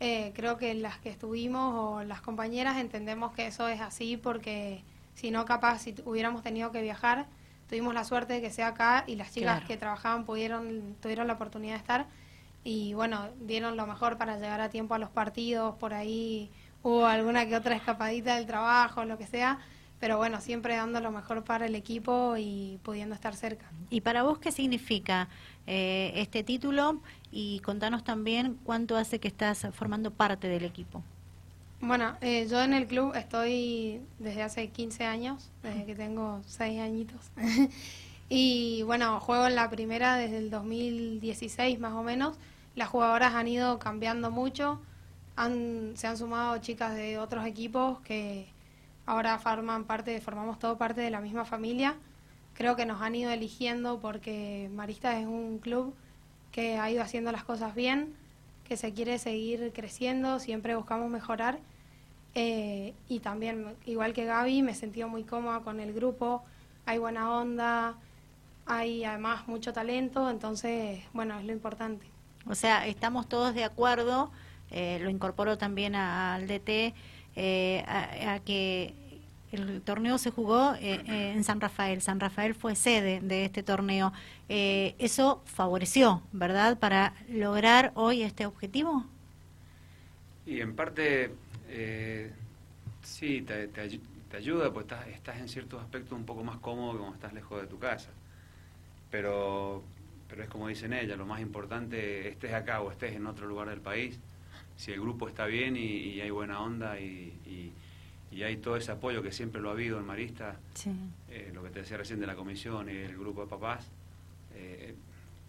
eh, 0.00 0.32
creo 0.34 0.56
que 0.56 0.74
las 0.74 0.98
que 0.98 1.08
estuvimos 1.08 1.72
o 1.76 2.02
las 2.02 2.20
compañeras 2.20 2.78
entendemos 2.78 3.32
que 3.32 3.46
eso 3.46 3.68
es 3.68 3.80
así 3.80 4.16
porque 4.16 4.82
si 5.14 5.30
no, 5.30 5.44
capaz, 5.44 5.78
si 5.78 5.92
tu- 5.92 6.02
hubiéramos 6.10 6.42
tenido 6.42 6.72
que 6.72 6.82
viajar, 6.82 7.26
tuvimos 7.68 7.94
la 7.94 8.02
suerte 8.02 8.32
de 8.32 8.40
que 8.40 8.50
sea 8.50 8.68
acá 8.68 9.04
y 9.06 9.14
las 9.14 9.32
chicas 9.32 9.52
Claro. 9.58 9.66
que 9.68 9.76
trabajaban 9.76 10.24
pudieron 10.24 10.96
tuvieron 11.00 11.28
la 11.28 11.34
oportunidad 11.34 11.74
de 11.74 11.78
estar 11.78 12.06
y 12.64 12.94
bueno, 12.94 13.28
dieron 13.40 13.76
lo 13.76 13.86
mejor 13.86 14.18
para 14.18 14.36
llegar 14.36 14.60
a 14.60 14.68
tiempo 14.68 14.94
a 14.94 14.98
los 14.98 15.10
partidos, 15.10 15.74
por 15.76 15.94
ahí 15.94 16.50
hubo 16.82 17.06
alguna 17.06 17.46
que 17.46 17.56
otra 17.56 17.74
escapadita 17.74 18.36
del 18.36 18.46
trabajo, 18.46 19.04
lo 19.04 19.18
que 19.18 19.26
sea, 19.26 19.58
pero 20.00 20.16
bueno, 20.16 20.40
siempre 20.40 20.76
dando 20.76 21.00
lo 21.00 21.12
mejor 21.12 21.44
para 21.44 21.66
el 21.66 21.74
equipo 21.74 22.36
y 22.36 22.78
pudiendo 22.82 23.14
estar 23.14 23.36
cerca. 23.36 23.66
¿Y 23.90 24.00
para 24.00 24.24
vos 24.24 24.38
qué 24.38 24.50
significa 24.50 25.28
eh, 25.66 26.12
este 26.16 26.42
título? 26.42 27.00
Y 27.30 27.60
contanos 27.60 28.02
también 28.02 28.58
cuánto 28.64 28.96
hace 28.96 29.20
que 29.20 29.28
estás 29.28 29.66
formando 29.72 30.10
parte 30.10 30.48
del 30.48 30.64
equipo. 30.64 31.02
Bueno, 31.80 32.16
eh, 32.20 32.46
yo 32.48 32.62
en 32.62 32.74
el 32.74 32.86
club 32.86 33.12
estoy 33.16 34.00
desde 34.18 34.42
hace 34.42 34.68
15 34.68 35.04
años, 35.04 35.50
desde 35.62 35.84
que 35.84 35.94
tengo 35.94 36.40
6 36.46 36.80
añitos. 36.80 37.20
y 38.28 38.82
bueno, 38.82 39.18
juego 39.20 39.46
en 39.46 39.56
la 39.56 39.68
primera 39.68 40.16
desde 40.16 40.38
el 40.38 40.50
2016 40.50 41.78
más 41.80 41.92
o 41.92 42.02
menos. 42.02 42.36
Las 42.74 42.88
jugadoras 42.88 43.34
han 43.34 43.48
ido 43.48 43.78
cambiando 43.78 44.30
mucho. 44.30 44.80
Han, 45.36 45.92
se 45.96 46.06
han 46.06 46.16
sumado 46.16 46.58
chicas 46.58 46.94
de 46.94 47.18
otros 47.18 47.46
equipos 47.46 48.00
que 48.00 48.48
ahora 49.06 49.38
forman 49.38 49.84
parte, 49.84 50.20
formamos 50.20 50.58
todo 50.58 50.78
parte 50.78 51.00
de 51.00 51.10
la 51.10 51.20
misma 51.20 51.44
familia. 51.44 51.96
Creo 52.54 52.76
que 52.76 52.86
nos 52.86 53.00
han 53.00 53.14
ido 53.14 53.30
eligiendo 53.30 54.00
porque 54.00 54.70
Maristas 54.74 55.16
es 55.16 55.26
un 55.26 55.58
club 55.58 55.94
que 56.52 56.78
ha 56.78 56.90
ido 56.90 57.02
haciendo 57.02 57.32
las 57.32 57.44
cosas 57.44 57.74
bien, 57.74 58.14
que 58.68 58.76
se 58.76 58.92
quiere 58.92 59.18
seguir 59.18 59.72
creciendo, 59.74 60.38
siempre 60.38 60.76
buscamos 60.76 61.10
mejorar. 61.10 61.58
Eh, 62.34 62.94
y 63.08 63.20
también, 63.20 63.76
igual 63.86 64.12
que 64.12 64.24
Gaby, 64.24 64.62
me 64.62 64.72
he 64.72 64.74
sentido 64.74 65.08
muy 65.08 65.24
cómoda 65.24 65.60
con 65.60 65.80
el 65.80 65.92
grupo, 65.92 66.42
hay 66.86 66.98
buena 66.98 67.30
onda, 67.30 67.96
hay 68.66 69.04
además 69.04 69.48
mucho 69.48 69.72
talento, 69.72 70.30
entonces, 70.30 71.02
bueno, 71.12 71.38
es 71.38 71.44
lo 71.44 71.52
importante. 71.52 72.11
O 72.46 72.54
sea, 72.54 72.86
estamos 72.86 73.28
todos 73.28 73.54
de 73.54 73.64
acuerdo, 73.64 74.30
eh, 74.70 74.98
lo 75.02 75.10
incorporo 75.10 75.58
también 75.58 75.94
al 75.94 76.46
DT, 76.46 76.94
eh, 77.36 77.84
a, 77.86 78.40
que 78.40 78.94
el 79.52 79.82
torneo 79.82 80.18
se 80.18 80.30
jugó 80.30 80.74
eh, 80.80 81.02
en 81.06 81.44
San 81.44 81.60
Rafael. 81.60 82.00
San 82.02 82.20
Rafael 82.20 82.54
fue 82.54 82.74
sede 82.74 83.20
de 83.20 83.44
este 83.44 83.62
torneo. 83.62 84.12
Eso 84.48 85.42
favoreció, 85.46 86.22
¿verdad?, 86.32 86.78
para 86.78 87.14
lograr 87.28 87.92
hoy 87.94 88.22
este 88.22 88.46
objetivo. 88.46 89.04
Y 90.44 90.60
en 90.60 90.74
parte, 90.76 91.38
sí, 93.02 93.42
te, 93.42 93.68
te 93.68 93.82
ayu- 93.82 94.00
te 94.28 94.36
ayuda, 94.36 94.72
pues 94.72 94.84
estás, 94.84 95.06
estás 95.08 95.38
en 95.38 95.48
ciertos 95.48 95.82
aspectos 95.82 96.18
un 96.18 96.24
poco 96.26 96.44
más 96.44 96.58
cómodo 96.58 96.98
cuando 96.98 97.14
estás 97.14 97.32
lejos 97.32 97.60
de 97.60 97.66
tu 97.66 97.78
casa. 97.78 98.10
Pero, 99.10 99.84
pero 100.32 100.44
es 100.44 100.48
como 100.48 100.66
dicen 100.66 100.94
ellas, 100.94 101.18
lo 101.18 101.26
más 101.26 101.42
importante, 101.42 102.26
estés 102.30 102.54
acá 102.54 102.80
o 102.80 102.90
estés 102.90 103.12
en 103.14 103.26
otro 103.26 103.46
lugar 103.46 103.68
del 103.68 103.82
país, 103.82 104.18
si 104.76 104.90
el 104.90 104.98
grupo 105.02 105.28
está 105.28 105.44
bien 105.44 105.76
y, 105.76 105.80
y 105.84 106.20
hay 106.22 106.30
buena 106.30 106.58
onda 106.62 106.98
y, 106.98 107.38
y- 107.44 107.72
y 108.34 108.42
hay 108.42 108.56
todo 108.56 108.78
ese 108.78 108.90
apoyo 108.92 109.22
que 109.22 109.30
siempre 109.30 109.60
lo 109.60 109.68
ha 109.68 109.72
habido 109.72 109.98
en 109.98 110.06
Marista, 110.06 110.56
Sí. 110.72 110.90
eh, 111.28 111.50
lo 111.52 111.62
que 111.62 111.68
te 111.68 111.80
decía 111.80 111.98
recién 111.98 112.18
de 112.18 112.26
la 112.26 112.34
comisión 112.34 112.88
y 112.88 112.92
el 112.96 113.18
grupo 113.18 113.42
de 113.42 113.46
papás, 113.50 113.86
eh, 114.54 114.94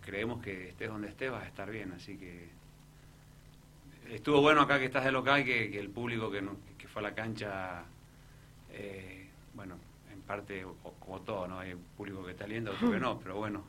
creemos 0.01 0.43
que 0.43 0.67
estés 0.71 0.89
donde 0.89 1.07
estés 1.07 1.31
vas 1.31 1.43
a 1.43 1.47
estar 1.47 1.71
bien, 1.71 1.93
así 1.93 2.17
que 2.17 2.49
estuvo 4.09 4.41
bueno 4.41 4.59
acá 4.59 4.79
que 4.79 4.85
estás 4.87 5.05
de 5.05 5.13
local, 5.13 5.45
que, 5.45 5.71
que 5.71 5.79
el 5.79 5.91
público 5.91 6.29
que, 6.29 6.41
no- 6.41 6.57
que 6.77 6.89
fue 6.89 6.99
a 7.01 7.03
la 7.03 7.15
cancha, 7.15 7.85
eh, 8.73 9.29
bueno, 9.53 9.77
en 10.11 10.19
parte, 10.23 10.65
o- 10.65 10.75
como 10.99 11.21
todo, 11.21 11.47
¿no? 11.47 11.59
Hay 11.59 11.73
público 11.95 12.25
que 12.25 12.31
está 12.31 12.45
lindo, 12.45 12.71
otro 12.71 12.91
que 12.91 12.99
no, 12.99 13.17
pero 13.23 13.37
bueno, 13.37 13.63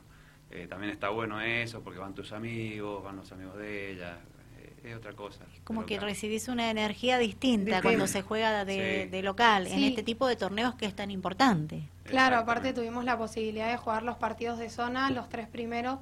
eh, 0.51 0.67
también 0.67 0.91
está 0.91 1.09
bueno 1.09 1.41
eso, 1.41 1.81
porque 1.81 1.99
van 1.99 2.13
tus 2.13 2.31
amigos, 2.31 3.03
van 3.03 3.17
los 3.17 3.31
amigos 3.31 3.57
de 3.57 3.91
ella, 3.91 4.19
eh, 4.59 4.73
es 4.83 4.95
otra 4.95 5.13
cosa. 5.13 5.43
Como 5.63 5.85
que 5.85 5.95
local. 5.95 6.09
recibís 6.09 6.47
una 6.47 6.69
energía 6.69 7.17
distinta 7.17 7.81
cuando 7.81 8.07
se 8.07 8.21
juega 8.21 8.63
de, 8.65 9.03
Sí. 9.05 9.09
de 9.09 9.21
local, 9.23 9.67
en 9.67 9.83
este 9.83 10.03
tipo 10.03 10.27
de 10.27 10.35
torneos 10.35 10.75
que 10.75 10.85
es 10.85 10.95
tan 10.95 11.11
importante. 11.11 11.89
Claro, 12.03 12.37
aparte 12.37 12.71
tuvimos 12.71 13.03
la 13.03 13.17
posibilidad 13.17 13.67
de 13.67 13.77
jugar 13.77 14.03
los 14.03 14.17
partidos 14.17 14.59
de 14.59 14.69
zona, 14.69 15.09
los 15.09 15.27
tres 15.27 15.47
primeros, 15.47 15.97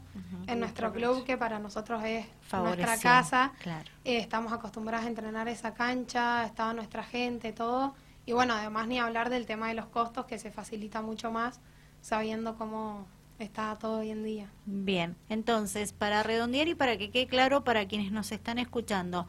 en 0.48 0.60
nuestro 0.60 0.92
club, 0.92 1.24
que 1.24 1.38
para 1.38 1.60
nosotros 1.60 2.04
es 2.04 2.26
Favoreció, 2.42 2.86
nuestra 2.86 3.10
casa. 3.12 3.54
claro. 3.62 3.90
Eh, 4.04 4.18
estamos 4.18 4.52
acostumbrados 4.52 5.06
a 5.06 5.10
entrenar 5.10 5.48
esa 5.48 5.74
cancha, 5.74 6.46
estaba 6.46 6.74
nuestra 6.74 7.04
gente, 7.04 7.54
todo. 7.54 7.96
Y 8.26 8.34
bueno, 8.34 8.54
además 8.54 8.88
ni 8.90 9.00
hablar 9.00 9.30
del 9.30 9.46
tema 9.46 9.70
de 9.70 9.76
los 9.76 9.86
costos, 9.86 10.26
que 10.26 10.38
se 10.38 10.52
facilita 10.52 11.02
mucho 11.02 11.32
más 11.32 11.62
sabiendo 12.02 12.58
cómo 12.58 13.08
está 13.40 13.76
todo 13.78 14.00
hoy 14.00 14.10
en 14.12 14.24
día. 14.24 14.48
Bien, 14.66 15.16
entonces, 15.30 15.94
para 15.94 16.24
redondear 16.24 16.68
y 16.68 16.76
para 16.76 16.98
que 16.98 17.10
quede 17.12 17.28
claro 17.28 17.64
para 17.64 17.88
quienes 17.88 18.12
nos 18.12 18.32
están 18.32 18.58
escuchando, 18.60 19.28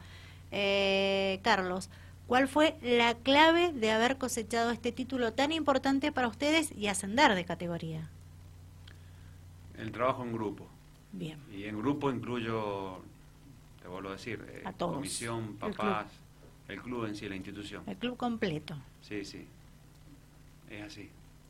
eh, 0.51 1.39
Carlos, 1.43 1.89
¿cuál 2.27 2.47
fue 2.47 2.77
la 2.81 3.15
clave 3.15 3.73
de 3.73 3.91
haber 3.91 4.17
cosechado 4.17 4.71
este 4.71 4.91
título 4.91 5.33
tan 5.33 5.51
importante 5.51 6.11
para 6.11 6.27
ustedes 6.27 6.71
y 6.75 6.87
ascender 6.87 7.35
de 7.35 7.45
categoría? 7.45 8.09
El 9.77 9.91
trabajo 9.91 10.23
en 10.23 10.31
grupo. 10.33 10.67
Bien, 11.11 11.39
Y 11.53 11.63
en 11.63 11.77
grupo 11.77 12.11
incluyo, 12.11 12.99
te 13.81 13.87
vuelvo 13.87 14.09
a 14.09 14.13
decir, 14.13 14.45
eh, 14.49 14.63
A 14.65 14.73
todos. 14.73 14.95
comisión, 14.95 15.57
El 15.61 15.71
papás, 15.73 16.07
el 16.67 16.81
club 16.81 17.05
en 17.05 17.15
sí, 17.15 17.29
la 17.29 17.35
institución. 17.37 17.83
el 17.87 17.95
club 17.97 18.17
completo. 18.17 18.75
Sí, 19.01 19.23
sí. 19.23 19.45
Es 20.69 20.83
así. 20.83 21.09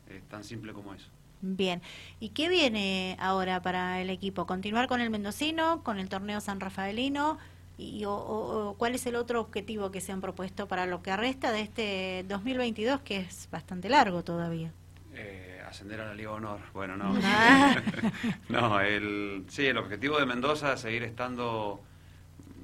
Es 0.09 0.21
tan 0.29 0.43
simple 0.43 0.71
como 0.73 0.93
eso. 0.93 1.07
Bien, 1.47 1.79
¿y 2.19 2.29
qué 2.29 2.49
viene 2.49 3.17
ahora 3.19 3.61
para 3.61 4.01
el 4.01 4.09
equipo? 4.09 4.47
¿Continuar 4.47 4.87
con 4.87 4.99
el 4.99 5.11
mendocino, 5.11 5.83
con 5.83 5.99
el 5.99 6.09
torneo 6.09 6.41
San 6.41 6.59
Rafaelino? 6.59 7.37
¿Y, 7.77 8.03
o, 8.07 8.73
cuál 8.79 8.95
es 8.95 9.05
el 9.05 9.15
otro 9.15 9.41
objetivo 9.41 9.91
que 9.91 10.01
se 10.01 10.11
han 10.11 10.21
propuesto 10.21 10.67
para 10.67 10.87
lo 10.87 11.03
que 11.03 11.15
resta 11.15 11.51
de 11.51 11.61
este 11.61 12.25
2022, 12.27 13.01
que 13.01 13.17
es 13.17 13.47
bastante 13.51 13.89
largo 13.89 14.23
todavía? 14.23 14.71
Eh, 15.13 15.61
ascender 15.67 16.01
a 16.01 16.05
la 16.05 16.15
Liga 16.15 16.31
Honor. 16.31 16.61
Bueno, 16.73 16.97
no. 16.97 17.15
Ah. 17.23 17.75
no, 18.49 18.79
el, 18.79 19.45
sí, 19.47 19.67
el 19.67 19.77
objetivo 19.77 20.17
de 20.17 20.25
Mendoza 20.25 20.73
es 20.73 20.79
seguir 20.79 21.03
estando 21.03 21.79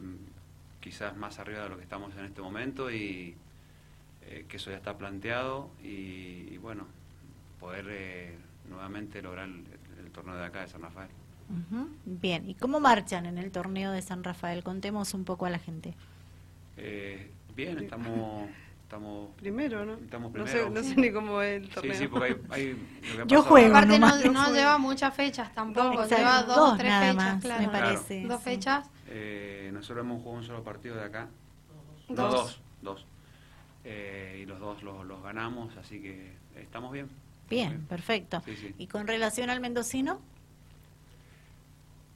mm, 0.02 0.80
quizás 0.80 1.16
más 1.16 1.38
arriba 1.38 1.64
de 1.64 1.70
lo 1.70 1.78
que 1.78 1.84
estamos 1.84 2.16
en 2.18 2.26
este 2.26 2.42
momento 2.42 2.90
y 2.90 3.36
eh, 4.24 4.46
que 4.50 4.58
eso 4.58 4.72
ya 4.72 4.78
está 4.78 4.98
planteado 4.98 5.70
y, 5.84 6.48
y 6.52 6.58
bueno, 6.58 6.88
poder 7.60 7.86
eh, 7.90 8.38
nuevamente 8.72 9.22
lograr 9.22 9.48
el, 9.48 9.64
el 10.04 10.12
torneo 10.12 10.36
de 10.36 10.46
acá 10.46 10.62
de 10.62 10.68
San 10.68 10.82
Rafael. 10.82 11.10
Bien, 12.06 12.50
¿y 12.50 12.56
cómo 12.56 12.80
marchan 12.80 13.26
en 13.26 13.38
el 13.38 13.52
torneo 13.52 13.92
de 13.92 14.02
San 14.02 14.24
Rafael? 14.24 14.64
Contemos 14.64 15.14
un 15.14 15.26
poco 15.26 15.46
a 15.46 15.50
la 15.50 15.60
gente. 15.60 15.94
Eh, 16.78 17.30
bien, 17.56 17.78
estamos... 17.80 18.50
estamos 18.84 19.30
Primero, 19.38 19.86
¿no? 19.86 19.96
Estamos 19.96 20.32
No 20.34 20.48
sé, 20.48 20.70
no 20.70 20.82
ni 20.82 21.12
cómo 21.12 21.42
es 21.42 21.62
el 21.62 21.70
torneo. 21.70 21.94
sí, 21.94 22.08
porque 22.08 22.38
hay... 22.50 22.62
hay 22.62 22.70
lo 22.72 23.16
que 23.18 23.22
ha 23.22 23.26
Yo 23.26 23.44
juego. 23.44 23.76
Aparte 23.76 24.00
no, 24.00 24.32
no 24.32 24.54
lleva 24.54 24.78
muchas 24.78 25.14
fechas 25.14 25.54
tampoco, 25.54 26.04
Exacto, 26.04 26.16
lleva 26.16 26.44
dos, 26.44 26.78
tres 26.78 26.94
fechas, 26.94 27.16
más, 27.16 27.42
claro. 27.42 27.62
me 27.64 27.70
Claro. 27.70 27.86
parece. 27.86 28.24
Dos 28.26 28.38
sí. 28.40 28.44
fechas, 28.46 28.90
Eh, 29.08 29.70
nosotros 29.74 30.06
hemos 30.06 30.22
jugado 30.22 30.38
un 30.40 30.46
solo 30.46 30.64
partido 30.64 30.96
de 30.96 31.04
acá. 31.04 31.28
No, 32.08 32.16
Dos. 32.16 32.32
dos. 32.34 32.62
Dos. 32.82 33.06
Eh, 33.84 34.40
y 34.42 34.46
los 34.46 34.60
dos 34.60 34.84
los, 34.84 35.06
los 35.06 35.22
ganamos, 35.22 35.76
así 35.76 36.02
que 36.02 36.34
estamos 36.56 36.92
bien. 36.94 37.10
Bien, 37.52 37.86
perfecto. 37.88 38.42
Sí, 38.46 38.56
sí. 38.56 38.76
¿Y 38.80 38.88
con 38.88 39.06
relación 39.06 39.50
al 39.52 39.60
mendocino? 39.60 40.20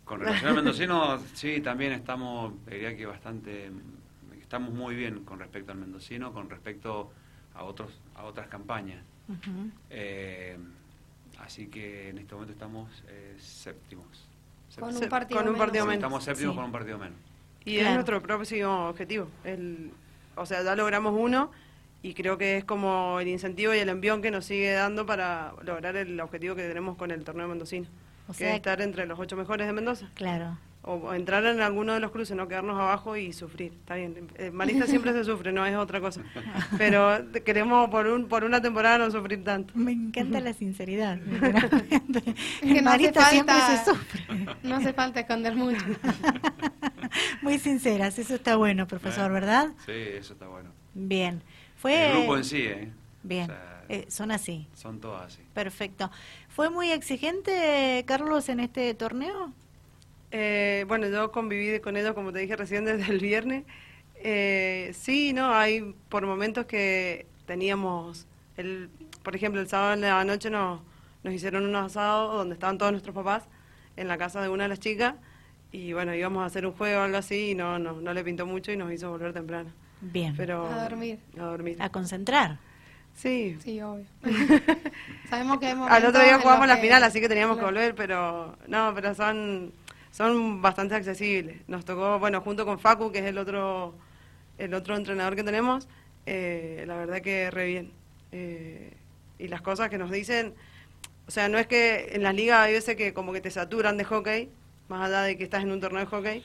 Con 0.06 0.20
relación 0.22 0.50
al 0.50 0.56
mendocino, 0.56 1.20
sí, 1.34 1.62
también 1.62 1.92
estamos, 1.92 2.54
diría 2.66 2.96
que 2.96 3.06
bastante, 3.06 3.72
estamos 4.42 4.74
muy 4.74 4.96
bien 4.96 5.24
con 5.26 5.40
respecto 5.40 5.72
al 5.72 5.78
mendocino, 5.80 6.32
con 6.34 6.50
respecto 6.50 7.12
a 7.54 7.64
otros 7.64 7.92
a 8.16 8.24
otras 8.24 8.48
campañas. 8.48 9.04
Eh, 9.90 10.58
así 11.40 11.68
que 11.68 12.10
en 12.10 12.20
este 12.20 12.34
momento 12.34 12.54
estamos 12.54 12.90
eh, 13.08 13.36
séptimos. 13.40 14.06
con 14.80 14.96
un 14.96 15.10
partido 15.10 15.40
con 15.40 15.48
un 15.48 15.54
menos. 15.54 15.66
partido 15.66 15.84
Sí, 15.84 15.88
menos. 15.90 16.00
Estamos 16.04 16.24
séptimos 16.24 16.54
Sí. 16.54 16.56
con 16.58 16.66
un 16.66 16.72
partido 16.72 16.98
menos. 17.00 17.18
Y 17.66 17.74
Claro. 17.76 17.88
es 17.90 17.94
nuestro 17.96 18.22
próximo 18.22 18.88
objetivo. 18.90 19.28
El, 19.44 19.92
o 20.36 20.46
sea, 20.46 20.64
ya 20.64 20.76
logramos 20.76 21.14
uno 21.18 21.52
y 22.06 22.14
creo 22.14 22.38
que 22.38 22.58
es 22.58 22.64
como 22.64 23.20
el 23.20 23.28
incentivo 23.28 23.74
y 23.74 23.80
el 23.80 23.90
envión 23.90 24.22
que 24.22 24.30
nos 24.30 24.46
sigue 24.46 24.72
dando 24.74 25.08
para 25.08 25.54
lograr 25.64 25.96
el 25.96 26.20
objetivo 26.20 26.54
que 26.54 26.62
tenemos 26.62 26.98
con 26.98 27.10
el 27.10 27.24
torneo 27.24 27.48
mendocino. 27.48 27.88
O 28.28 28.32
que 28.32 28.38
sea, 28.38 28.50
es 28.52 28.56
estar 28.58 28.80
entre 28.82 29.08
los 29.08 29.18
ocho 29.18 29.36
mejores 29.36 29.66
de 29.66 29.74
Mendoza. 29.74 30.12
Claro. 30.14 30.56
O 30.84 31.16
entrar 31.16 31.44
en 31.48 31.62
alguno 31.62 31.96
de 31.96 32.00
los 32.00 32.12
cruces, 32.12 32.38
no 32.38 32.48
quedarnos 32.48 32.80
abajo 32.80 33.18
y 33.18 33.34
sufrir. 33.34 33.72
Está 33.72 33.96
bien. 33.96 34.28
En 34.36 34.54
Marista 34.54 34.86
siempre 34.86 35.14
se 35.14 35.24
sufre, 35.24 35.52
no 35.52 35.66
es 35.66 35.76
otra 35.76 36.00
cosa. 36.00 36.22
Pero 36.78 37.26
queremos 37.44 37.90
por 37.90 38.06
un 38.06 38.28
por 38.28 38.44
una 38.44 38.62
temporada 38.62 39.00
no 39.00 39.10
sufrir 39.10 39.44
tanto. 39.44 39.74
Me 39.76 39.94
encanta 39.94 40.40
la 40.42 40.54
sinceridad. 40.54 41.18
Que 42.62 42.84
no 42.84 42.94
siempre 42.94 43.56
se 43.68 43.84
sufre. 43.84 44.26
No 44.62 44.76
hace 44.76 44.94
falta 44.94 45.22
esconder 45.22 45.56
mucho. 45.56 45.84
Muy 47.42 47.58
sinceras, 47.58 48.20
eso 48.20 48.36
está 48.36 48.58
bueno, 48.58 48.86
profesor, 48.86 49.32
¿verdad? 49.32 49.70
Sí, 49.88 49.92
eso 49.92 50.34
está 50.34 50.48
bueno. 50.48 50.70
Bien. 50.94 51.42
Fue 51.86 52.12
El 52.12 52.18
grupo 52.18 52.38
en 52.38 52.44
sí, 52.44 52.62
¿eh? 52.64 52.92
Bien. 53.24 53.44
O 53.44 53.54
sea, 53.54 53.86
Eh, 53.90 54.06
son 54.10 54.32
así. 54.32 54.68
son 54.74 55.00
todas 55.00 55.28
así. 55.34 55.44
Perfecto. 55.54 56.10
¿Fue 56.50 56.70
muy 56.72 56.92
exigente, 56.92 58.04
Carlos, 58.08 58.50
en 58.50 58.60
este 58.60 58.94
torneo? 58.96 59.54
Eh, 60.32 60.86
bueno, 60.88 61.08
yo 61.08 61.32
conviví 61.32 61.80
con 61.80 61.96
ellos, 61.98 62.14
como 62.14 62.32
te 62.34 62.40
dije 62.40 62.56
recién, 62.56 62.86
desde 62.86 63.12
el 63.12 63.20
viernes. 63.20 63.66
Eh, 64.16 64.92
sí, 64.94 65.34
no, 65.34 65.54
hay 65.54 65.96
por 66.10 66.26
momentos 66.26 66.66
que 66.66 67.28
teníamos, 67.46 68.28
el, 68.58 68.90
por 69.24 69.36
ejemplo, 69.36 69.62
el 69.62 69.68
sábado 69.68 69.94
en 69.94 70.02
la 70.02 70.24
noche 70.26 70.50
nos, 70.50 70.82
nos 71.24 71.34
hicieron 71.34 71.66
un 71.66 71.76
asado 71.76 72.36
donde 72.38 72.56
estaban 72.56 72.78
todos 72.80 72.92
nuestros 72.92 73.14
papás 73.16 73.44
en 73.98 74.08
la 74.08 74.18
casa 74.18 74.42
de 74.42 74.50
una 74.50 74.64
de 74.64 74.70
las 74.70 74.80
chicas 74.80 75.16
y 75.72 75.94
bueno, 75.94 76.16
íbamos 76.16 76.42
a 76.44 76.46
hacer 76.48 76.66
un 76.66 76.74
juego 76.74 77.02
o 77.02 77.04
algo 77.04 77.18
así 77.18 77.52
y 77.52 77.56
no, 77.56 77.78
no, 77.80 78.02
no 78.02 78.14
le 78.14 78.24
pintó 78.24 78.46
mucho 78.46 78.72
y 78.72 78.78
nos 78.78 78.92
hizo 78.92 79.10
volver 79.12 79.34
temprano. 79.34 79.72
Bien. 80.12 80.34
Pero, 80.38 80.68
A 80.68 80.84
dormir. 80.84 81.20
A 81.38 81.44
dormir. 81.44 81.78
A 81.80 81.90
concentrar. 81.90 82.58
Sí. 83.16 83.58
Sí, 83.64 83.82
obvio. 83.82 84.06
Sabemos 85.30 85.60
que 85.60 85.68
hay 85.68 85.78
Al 85.88 86.06
otro 86.06 86.22
día 86.22 86.40
jugamos 86.40 86.68
la 86.68 86.78
final, 86.78 87.04
así 87.04 87.22
que 87.22 87.30
teníamos 87.30 87.58
Claro. 87.58 87.70
que 87.70 87.74
volver, 87.74 87.96
pero 87.96 88.58
no, 88.68 88.92
pero 88.94 89.16
son 89.16 89.72
son 90.12 90.62
bastante 90.62 90.96
accesibles. 90.96 91.58
Nos 91.68 91.84
tocó, 91.84 92.20
bueno, 92.20 92.40
junto 92.42 92.66
con 92.66 92.80
Facu, 92.80 93.12
que 93.12 93.20
es 93.20 93.26
el 93.26 93.38
otro 93.38 93.96
el 94.58 94.74
otro 94.74 94.96
entrenador 94.96 95.36
que 95.36 95.44
tenemos, 95.44 95.88
eh, 96.26 96.84
la 96.88 96.96
verdad 96.96 97.22
que 97.22 97.52
re 97.52 97.66
bien. 97.68 97.92
Eh, 98.32 98.94
y 99.40 99.48
las 99.50 99.62
cosas 99.62 99.90
que 99.90 99.98
nos 99.98 100.12
dicen, 100.12 100.54
o 101.28 101.32
sea, 101.32 101.50
no 101.50 101.58
es 101.58 101.68
que 101.68 102.10
en 102.14 102.24
las 102.24 102.34
ligas 102.34 102.60
hay 102.62 102.74
veces 102.74 102.96
que 102.96 103.14
como 103.14 103.34
que 103.34 103.42
te 103.42 103.52
saturan 103.52 103.98
de 103.98 104.06
hockey, 104.06 104.50
más 104.88 105.08
allá 105.08 105.24
de 105.24 105.38
que 105.38 105.44
estás 105.44 105.64
en 105.64 105.72
un 105.72 105.82
torneo 105.82 106.00
de 106.02 106.06
hockey, 106.06 106.44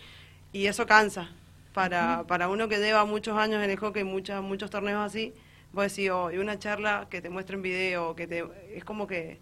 y 0.52 0.66
eso 0.66 0.86
cansa. 0.86 1.30
Para, 1.72 2.24
para 2.26 2.48
uno 2.48 2.68
que 2.68 2.78
lleva 2.78 3.04
muchos 3.04 3.36
años 3.38 3.62
en 3.62 3.70
el 3.70 3.76
hockey, 3.78 4.02
muchas, 4.02 4.42
muchos 4.42 4.70
torneos 4.70 5.06
así, 5.06 5.32
vos 5.72 5.84
decís, 5.84 6.10
oh, 6.10 6.30
y 6.30 6.38
una 6.38 6.58
charla 6.58 7.06
que 7.08 7.20
te 7.20 7.30
muestren 7.30 7.62
video, 7.62 8.16
que 8.16 8.26
te, 8.26 8.44
es 8.74 8.84
como 8.84 9.06
que 9.06 9.38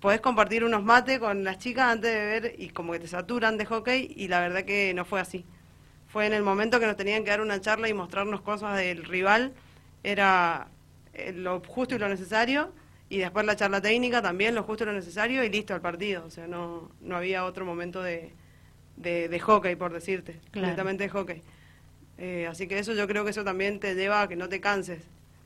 podés 0.00 0.20
compartir 0.20 0.64
unos 0.64 0.82
mates 0.82 1.18
con 1.18 1.44
las 1.44 1.58
chicas 1.58 1.92
antes 1.92 2.12
de 2.12 2.24
ver 2.24 2.54
y 2.58 2.70
como 2.70 2.92
que 2.92 3.00
te 3.00 3.08
saturan 3.08 3.56
de 3.56 3.66
hockey 3.66 4.12
y 4.16 4.28
la 4.28 4.40
verdad 4.40 4.64
que 4.64 4.92
no 4.94 5.04
fue 5.04 5.20
así. 5.20 5.44
Fue 6.08 6.26
en 6.26 6.32
el 6.32 6.42
momento 6.42 6.80
que 6.80 6.86
nos 6.86 6.96
tenían 6.96 7.24
que 7.24 7.30
dar 7.30 7.40
una 7.40 7.60
charla 7.60 7.88
y 7.88 7.94
mostrarnos 7.94 8.40
cosas 8.42 8.76
del 8.76 9.04
rival, 9.04 9.54
era 10.02 10.68
eh, 11.14 11.32
lo 11.32 11.60
justo 11.60 11.94
y 11.94 11.98
lo 11.98 12.08
necesario 12.08 12.72
y 13.08 13.18
después 13.18 13.46
la 13.46 13.56
charla 13.56 13.80
técnica 13.80 14.22
también 14.22 14.54
lo 14.54 14.62
justo 14.62 14.84
y 14.84 14.86
lo 14.86 14.92
necesario 14.92 15.44
y 15.44 15.50
listo 15.50 15.74
el 15.74 15.80
partido, 15.80 16.24
o 16.26 16.30
sea, 16.30 16.46
no, 16.46 16.90
no 17.00 17.16
había 17.16 17.44
otro 17.44 17.64
momento 17.64 18.02
de, 18.02 18.32
de, 18.96 19.28
de 19.28 19.40
hockey, 19.40 19.76
por 19.76 19.92
decirte, 19.92 20.40
Claro. 20.50 20.68
netamente 20.68 21.04
de 21.04 21.08
hockey. 21.10 21.42
Eh, 22.18 22.46
así 22.48 22.66
que 22.68 22.78
eso 22.78 22.92
yo 22.94 23.06
creo 23.08 23.24
que 23.24 23.30
eso 23.30 23.42
también 23.44 23.80
te 23.80 23.94
lleva 23.94 24.22
a 24.22 24.28
que 24.28 24.36
no 24.36 24.48
te 24.48 24.60
canses, 24.60 25.02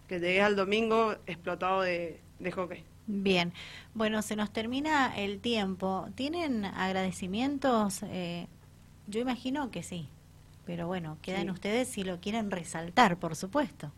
que 0.08 0.18
llegues 0.20 0.42
al 0.42 0.56
domingo 0.56 1.16
explotado 1.26 1.82
de, 1.82 2.20
de 2.38 2.52
hockey. 2.52 2.84
Bien. 3.06 3.52
Bueno, 3.94 4.20
se 4.22 4.34
nos 4.36 4.52
termina 4.52 5.16
el 5.16 5.38
tiempo. 5.40 6.08
¿Tienen 6.16 6.64
agradecimientos? 6.64 8.00
Eh, 8.04 8.46
yo 9.06 9.20
imagino 9.20 9.70
que 9.70 9.82
sí. 9.84 10.08
Pero 10.64 10.88
bueno, 10.88 11.16
quedan 11.22 11.44
Sí. 11.44 11.50
ustedes 11.50 11.88
si 11.88 12.02
lo 12.02 12.20
quieren 12.20 12.50
resaltar, 12.50 13.16
por 13.18 13.36
supuesto. 13.36 13.92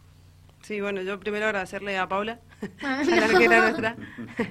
Sí, 0.61 0.81
bueno, 0.83 1.01
yo 1.03 1.19
primero 1.19 1.47
agradecerle 1.47 1.97
a 1.97 2.07
Paula, 2.09 2.39
a 2.83 3.03
la 3.05 3.25
arquera 3.25 3.61
nuestra. 3.63 3.97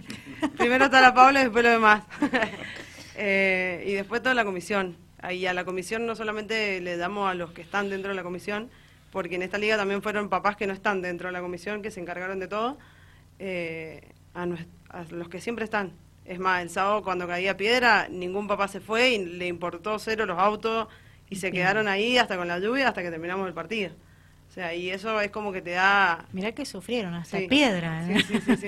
primero 0.57 0.85
está 0.85 1.01
la 1.01 1.13
Paula 1.13 1.41
y 1.41 1.43
después 1.43 1.63
lo 1.63 1.69
demás. 1.71 2.03
Eh, 3.17 3.83
y 3.87 3.93
después 3.93 4.21
toda 4.21 4.35
la 4.35 4.45
comisión. 4.45 4.95
Ahí 5.19 5.45
a 5.47 5.53
la 5.53 5.65
comisión 5.65 6.05
no 6.05 6.15
solamente 6.15 6.79
le 6.79 6.95
damos 6.95 7.29
a 7.29 7.33
los 7.33 7.51
que 7.51 7.61
están 7.63 7.89
dentro 7.89 8.09
de 8.09 8.15
la 8.15 8.23
comisión, 8.23 8.69
porque 9.11 9.35
en 9.35 9.41
esta 9.41 9.57
liga 9.57 9.75
también 9.75 10.03
fueron 10.03 10.29
papás 10.29 10.55
que 10.55 10.67
no 10.67 10.73
están 10.73 11.01
dentro 11.01 11.27
de 11.27 11.33
la 11.33 11.41
comisión, 11.41 11.81
que 11.81 11.89
se 11.89 11.99
encargaron 11.99 12.39
de 12.39 12.47
todo, 12.47 12.77
eh, 13.39 14.11
a, 14.35 14.43
a 14.43 15.03
los 15.09 15.27
que 15.27 15.41
siempre 15.41 15.65
están. 15.65 15.93
Es 16.23 16.39
más, 16.39 16.61
el 16.61 16.69
sábado 16.69 17.03
cuando 17.03 17.25
caía 17.27 17.57
piedra, 17.57 18.07
ningún 18.09 18.47
papá 18.47 18.67
se 18.67 18.79
fue 18.79 19.09
y 19.11 19.25
le 19.25 19.47
importó 19.47 19.97
cero 19.97 20.25
los 20.25 20.37
autos 20.37 20.87
y 21.29 21.37
se 21.37 21.51
quedaron 21.51 21.87
ahí 21.87 22.17
hasta 22.17 22.37
con 22.37 22.47
la 22.47 22.59
lluvia 22.59 22.89
hasta 22.89 23.01
que 23.01 23.09
terminamos 23.09 23.47
el 23.47 23.53
partido. 23.53 23.91
O 24.49 24.51
sea, 24.51 24.73
y 24.73 24.89
eso 24.89 25.19
es 25.21 25.31
como 25.31 25.51
que 25.51 25.61
te 25.61 25.71
da... 25.71 26.25
Mirá 26.31 26.51
que 26.51 26.65
sufrieron, 26.65 27.13
hasta 27.13 27.39
piedra. 27.49 28.07
¿eh? 28.09 28.23
Sí, 28.27 28.39
sí, 28.41 28.57
sí, 28.57 28.67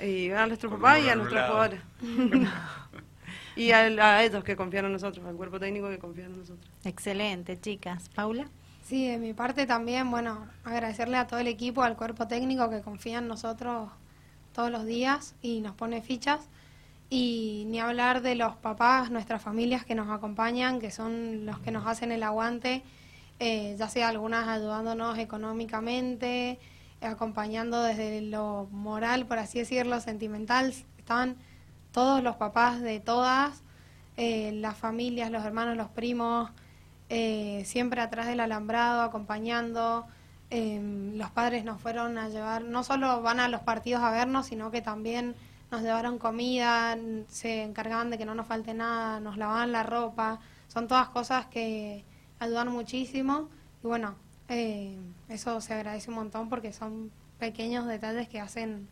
Y 0.04 0.30
a 0.30 0.46
nuestros 0.46 0.72
papás 0.72 1.00
y 1.02 1.08
a 1.08 1.16
nuestros 1.16 1.42
jugadores. 1.46 1.80
y 3.56 3.70
a, 3.72 4.22
ellos 4.22 4.44
que 4.44 4.56
confían 4.56 4.86
en 4.86 4.92
nosotros, 4.92 5.24
al 5.26 5.36
cuerpo 5.36 5.58
técnico 5.58 5.88
que 5.88 5.98
confía 5.98 6.26
en 6.26 6.38
nosotros. 6.38 6.68
Excelente, 6.84 7.60
chicas. 7.60 8.08
Paula. 8.08 8.48
Sí, 8.82 9.08
de 9.08 9.18
mi 9.18 9.32
parte 9.32 9.66
también, 9.66 10.10
bueno, 10.10 10.46
agradecerle 10.62 11.16
a 11.16 11.26
todo 11.26 11.40
el 11.40 11.46
equipo, 11.46 11.82
al 11.82 11.96
cuerpo 11.96 12.28
técnico 12.28 12.68
que 12.68 12.82
confía 12.82 13.18
en 13.18 13.28
nosotros 13.28 13.88
todos 14.52 14.70
los 14.70 14.84
días 14.84 15.34
y 15.40 15.60
nos 15.60 15.74
pone 15.74 16.02
fichas. 16.02 16.48
Y 17.08 17.64
ni 17.68 17.80
hablar 17.80 18.22
de 18.22 18.34
los 18.34 18.56
papás, 18.56 19.10
nuestras 19.10 19.40
familias 19.40 19.84
que 19.84 19.94
nos 19.94 20.10
acompañan, 20.10 20.80
que 20.80 20.90
son 20.90 21.46
los 21.46 21.60
que 21.60 21.70
nos 21.70 21.86
hacen 21.86 22.12
el 22.12 22.22
aguante, 22.22 22.82
eh, 23.40 23.74
ya 23.78 23.88
sea 23.88 24.08
algunas 24.08 24.48
ayudándonos 24.48 25.18
económicamente, 25.18 26.58
acompañando 27.00 27.82
desde 27.82 28.20
lo 28.22 28.68
moral, 28.70 29.26
por 29.26 29.38
así 29.38 29.58
decirlo, 29.58 30.00
sentimental. 30.00 30.74
Están 30.98 31.36
todos 31.94 32.24
los 32.24 32.34
papás 32.34 32.82
de 32.82 32.98
todas, 32.98 33.62
eh, 34.16 34.50
las 34.52 34.76
familias, 34.76 35.30
los 35.30 35.44
hermanos, 35.44 35.76
los 35.76 35.88
primos, 35.88 36.50
eh, 37.08 37.62
siempre 37.66 38.00
atrás 38.00 38.26
del 38.26 38.40
alambrado, 38.40 39.02
acompañando. 39.02 40.06
los 40.50 41.30
padres 41.30 41.64
nos 41.64 41.80
fueron 41.80 42.16
a 42.18 42.28
llevar, 42.28 42.62
no 42.64 42.84
solo 42.84 43.22
van 43.22 43.40
a 43.40 43.48
los 43.48 43.62
partidos 43.62 44.02
a 44.02 44.10
vernos, 44.10 44.46
sino 44.46 44.70
que 44.70 44.82
también 44.82 45.34
nos 45.70 45.82
llevaron 45.82 46.18
comida, 46.18 46.96
se 47.28 47.62
encargaban 47.62 48.10
de 48.10 48.18
que 48.18 48.24
no 48.24 48.34
nos 48.34 48.46
falte 48.46 48.74
nada, 48.74 49.20
nos 49.20 49.36
lavaban 49.36 49.72
la 49.72 49.82
ropa, 49.82 50.40
son 50.68 50.86
todas 50.86 51.08
cosas 51.08 51.46
que 51.46 52.04
ayudan 52.38 52.68
muchísimo. 52.68 53.48
Y 53.82 53.86
bueno, 53.86 54.14
eh, 54.48 54.96
eso 55.28 55.60
se 55.60 55.74
agradece 55.74 56.10
un 56.10 56.16
montón 56.16 56.48
porque 56.48 56.72
son 56.72 57.10
pequeños 57.38 57.86
detalles 57.86 58.28
que 58.28 58.40
hacen 58.40 58.88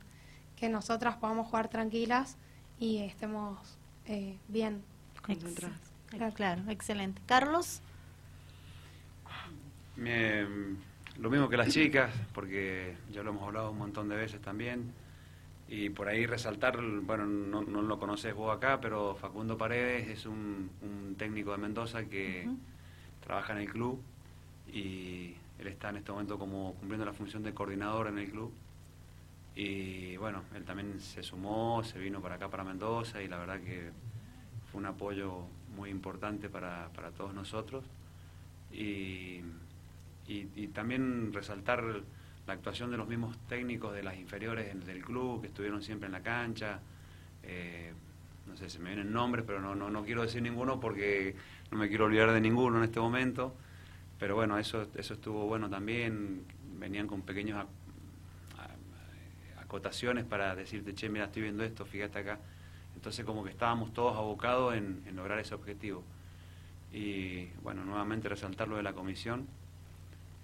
que 0.57 0.69
nosotras 0.69 1.17
podamos 1.17 1.47
jugar 1.49 1.69
tranquilas 1.69 2.37
y 2.83 2.99
estemos 2.99 3.79
eh, 4.07 4.37
bien 4.49 4.83
concentradas. 5.25 5.79
Claro, 6.35 6.63
excelente. 6.69 7.23
Carlos. 7.27 7.81
lo 9.97 11.31
mismo 11.31 11.49
que 11.49 11.57
las 11.57 11.69
chicas, 11.69 12.13
porque 12.35 12.97
ya 13.13 13.23
lo 13.23 13.31
hemos 13.31 13.45
hablado 13.45 13.71
un 13.71 13.79
montón 13.79 14.09
de 14.09 14.17
veces 14.17 14.41
también. 14.41 14.93
Y 15.69 15.91
por 15.91 16.09
ahí 16.09 16.27
resaltar, 16.27 16.83
bueno, 16.83 17.25
no, 17.25 17.63
lo 17.63 18.01
conoces 18.01 18.35
vos 18.35 18.55
acá, 18.55 18.81
pero 18.81 19.15
Facundo 19.15 19.57
Paredes 19.57 20.09
es 20.09 20.27
un, 20.27 21.15
técnico 21.17 21.53
de 21.53 21.59
Mendoza 21.59 22.07
que 22.07 22.49
trabaja 23.21 23.53
en 23.53 23.61
el 23.61 23.71
club 23.71 24.03
y 24.73 25.37
él 25.61 25.69
está 25.69 25.91
en 25.91 25.99
este 25.99 26.11
momento 26.11 26.37
como 26.37 26.75
cumpliendo 26.75 27.07
la 27.07 27.13
función 27.13 27.45
de 27.45 27.55
coordinador 27.55 28.09
en 28.09 28.19
el 28.19 28.29
club. 28.29 28.53
Y 29.55 30.17
bueno, 30.17 30.43
él 30.55 30.65
también 30.65 31.01
se 31.01 31.23
sumó, 31.23 31.83
se 31.85 31.99
vino 31.99 32.21
para 32.21 32.37
acá, 32.37 32.49
para 32.49 32.65
Mendoza, 32.65 33.23
y 33.23 33.29
la 33.29 33.39
verdad 33.39 33.61
que 33.61 33.91
fue 34.71 34.81
un 34.81 34.87
apoyo 34.87 35.45
muy 35.77 35.91
importante 35.91 36.49
para, 36.49 36.89
para 36.95 37.11
todos 37.11 37.35
nosotros. 37.35 37.85
Y, 38.73 39.41
y 40.27 40.67
también 40.69 41.33
resaltar 41.33 42.03
la 42.47 42.55
actuación 42.55 42.91
de 42.91 42.97
los 42.97 43.09
mismos 43.09 43.37
técnicos 43.49 43.95
de 43.95 44.03
las 44.03 44.17
inferiores 44.17 44.85
del 44.87 45.03
club, 45.03 45.43
que 45.43 45.49
estuvieron 45.49 45.83
siempre 45.83 46.07
en 46.07 46.13
la 46.13 46.23
cancha. 46.23 46.81
Eh, 47.43 47.93
no 48.47 48.57
sé, 48.57 48.69
se 48.69 48.79
me 48.79 48.91
vienen 48.91 49.13
nombres, 49.13 49.45
pero 49.47 49.61
no, 49.61 49.75
no, 49.75 49.91
no 49.91 50.05
quiero 50.05 50.23
decir 50.23 50.43
ninguno 50.43 50.81
porque 50.81 51.37
no 51.71 51.79
me 51.79 51.89
quiero 51.89 52.07
olvidar 52.07 52.33
de 52.33 52.41
ninguno 52.41 52.79
en 52.79 52.85
este 52.85 53.01
momento. 53.01 53.55
Pero 54.19 54.35
bueno, 54.35 54.59
eso, 54.59 54.89
eso 54.95 55.15
estuvo 55.15 55.47
bueno 55.47 55.71
también. 55.71 56.45
Venían 56.79 57.07
con 57.07 57.23
pequeños 57.23 57.65
acotaciones 59.73 60.27
para 60.27 60.55
decirte, 60.55 60.95
che, 60.95 61.09
mira, 61.09 61.25
estoy 61.25 61.43
viendo 61.43 61.65
esto, 61.65 61.87
fíjate 61.87 62.19
acá. 62.19 62.39
Entonces 62.95 63.25
como 63.25 63.43
que 63.43 63.51
estábamos 63.51 63.95
todos 63.95 64.15
abocados 64.17 64.75
en, 64.75 65.03
lograr 65.17 65.39
ese 65.39 65.55
objetivo. 65.55 66.05
Y 66.93 67.47
bueno, 67.63 67.83
nuevamente 67.83 68.29
resaltar 68.29 68.69
lo 68.69 68.77
de 68.77 68.83
la 68.83 68.93
comisión. 68.93 69.49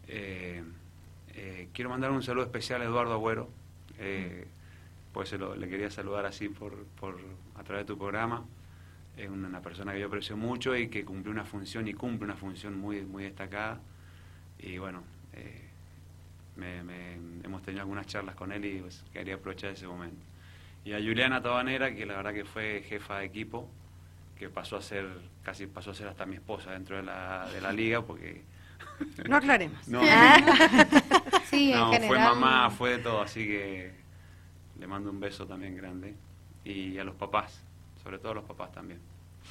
Eh, 0.06 0.62
eh, 1.34 1.68
quiero 1.74 1.90
mandar 1.90 2.10
un 2.10 2.22
saludo 2.22 2.44
especial 2.44 2.80
a 2.80 2.86
Eduardo 2.86 3.12
Agüero, 3.12 3.50
eh, 3.98 4.46
pues 5.12 5.30
le 5.32 5.68
quería 5.68 5.90
saludar 5.90 6.24
así 6.24 6.48
por, 6.48 6.72
a 7.54 7.62
través 7.64 7.84
de 7.84 7.92
tu 7.92 7.98
programa. 7.98 8.46
Es 9.18 9.28
una, 9.28 9.60
persona 9.60 9.92
que 9.92 10.00
yo 10.00 10.06
aprecio 10.06 10.38
mucho 10.38 10.74
y 10.74 10.88
que 10.88 11.04
cumple 11.04 11.30
una 11.30 11.44
función 11.44 11.86
y 11.86 11.92
cumple 11.92 12.24
una 12.24 12.36
función 12.36 12.78
muy, 12.78 13.02
muy 13.02 13.24
destacada. 13.24 13.78
Y 14.58 14.78
bueno, 14.78 15.02
eh, 15.34 15.68
hemos 16.62 17.62
tenido 17.62 17.82
algunas 17.82 18.06
charlas 18.06 18.34
con 18.34 18.52
él 18.52 18.64
y 18.64 18.80
pues, 18.80 19.04
quería 19.12 19.34
aprovechar 19.34 19.70
ese 19.70 19.86
momento. 19.86 20.24
Y 20.84 20.92
a 20.92 20.98
Juliana 20.98 21.42
Tabanera, 21.42 21.94
que 21.94 22.06
la 22.06 22.16
verdad 22.16 22.32
que 22.32 22.44
fue 22.44 22.82
jefa 22.88 23.18
de 23.18 23.26
equipo, 23.26 23.68
que 24.38 24.48
pasó 24.48 24.76
a 24.76 24.82
ser, 24.82 25.06
casi 25.42 25.66
pasó 25.66 25.90
a 25.90 25.94
ser 25.94 26.08
hasta 26.08 26.24
mi 26.24 26.36
esposa 26.36 26.70
dentro 26.70 26.96
de 26.96 27.02
la, 27.02 27.48
de 27.52 27.60
la 27.60 27.72
liga, 27.72 28.02
porque 28.02 28.44
no 29.28 29.36
aclaremos. 29.36 29.86
No, 29.88 30.00
fue 31.44 32.18
mamá, 32.18 32.70
fue 32.70 32.90
de 32.96 32.98
todo, 32.98 33.22
así 33.22 33.46
que 33.46 33.92
le 34.78 34.86
mando 34.86 35.10
un 35.10 35.20
beso 35.20 35.46
también 35.46 35.76
grande. 35.76 36.14
Y 36.64 36.98
a 36.98 37.04
los 37.04 37.14
papás, 37.14 37.62
sobre 38.02 38.18
todo 38.18 38.32
a 38.32 38.34
los 38.36 38.44
papás 38.44 38.72
también. 38.72 39.00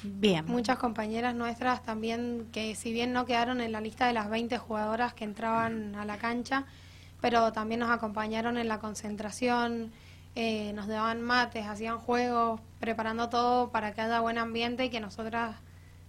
Bien. 0.02 0.44
Muchas 0.46 0.78
compañeras 0.78 1.34
nuestras 1.34 1.82
también 1.82 2.48
que 2.52 2.74
si 2.74 2.92
bien 2.92 3.12
no 3.12 3.26
quedaron 3.26 3.60
en 3.60 3.72
la 3.72 3.80
lista 3.80 4.06
de 4.06 4.12
las 4.12 4.30
20 4.30 4.56
jugadoras 4.58 5.14
que 5.14 5.24
entraban 5.24 5.94
a 5.96 6.04
la 6.04 6.18
cancha, 6.18 6.66
pero 7.20 7.52
también 7.52 7.80
nos 7.80 7.90
acompañaron 7.90 8.56
en 8.58 8.68
la 8.68 8.78
concentración, 8.78 9.92
eh, 10.34 10.72
nos 10.74 10.86
daban 10.86 11.20
mates, 11.22 11.66
hacían 11.66 11.98
juegos, 11.98 12.60
preparando 12.80 13.28
todo 13.28 13.70
para 13.70 13.92
que 13.92 14.02
haya 14.02 14.20
buen 14.20 14.38
ambiente 14.38 14.84
y 14.84 14.90
que 14.90 15.00
nosotras 15.00 15.56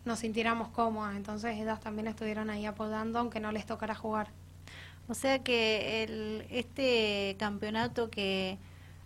nos 0.05 0.19
sintiéramos 0.19 0.69
cómodas. 0.69 1.15
Entonces 1.15 1.57
ellas 1.57 1.79
también 1.79 2.07
estuvieron 2.07 2.49
ahí 2.49 2.65
apoyando, 2.65 3.19
aunque 3.19 3.39
no 3.39 3.51
les 3.51 3.65
tocara 3.65 3.95
jugar. 3.95 4.27
O 5.07 5.15
sea 5.15 5.39
que 5.39 6.03
el, 6.03 6.45
este 6.51 7.35
campeonato 7.39 8.11
que 8.11 8.59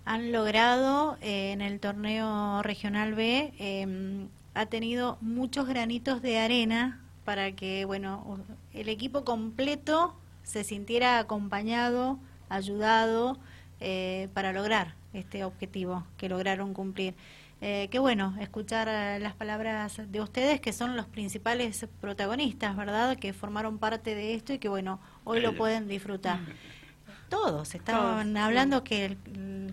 han 0.04 0.34
logrado 0.34 1.18
eh, 1.22 1.54
en 1.54 1.62
el 1.62 1.80
torneo 1.80 2.62
regional 2.62 3.14
B 3.14 3.54
em, 3.58 4.28
ha 4.54 4.66
tenido 4.66 5.18
muchos 5.22 5.66
granitos 5.68 6.22
de 6.22 6.40
arena 6.40 7.00
para 7.24 7.54
que 7.54 7.86
bueno 7.86 8.38
el 8.74 8.90
equipo 8.90 9.24
completo 9.24 10.14
se 10.44 10.64
sintiera 10.64 11.20
acompañado, 11.20 12.20
ayudado 12.50 13.38
eh, 13.80 14.30
para 14.34 14.54
lograr 14.54 14.96
este 15.14 15.44
objetivo 15.44 16.06
que 16.18 16.30
lograron 16.30 16.74
cumplir. 16.74 17.16
Eh, 17.62 17.88
qué 17.92 18.00
bueno 18.00 18.36
escuchar 18.42 18.88
las 19.22 19.36
palabras 19.36 20.02
de 20.12 20.22
ustedes, 20.22 20.60
que 20.60 20.74
son 20.74 20.98
los 20.98 21.06
principales 21.06 21.88
protagonistas, 22.02 22.76
¿verdad? 22.76 23.18
Que 23.18 23.32
formaron 23.32 23.78
parte 23.78 24.16
de 24.16 24.34
esto 24.34 24.54
y 24.54 24.60
que, 24.60 24.68
bueno, 24.68 25.00
hoy 25.24 25.40
lo 25.40 25.56
pueden 25.56 25.88
disfrutar. 25.88 26.40
Todos 27.30 27.74
estaban 27.76 28.38
hablando 28.38 28.84
que 28.84 29.06
el, 29.06 29.18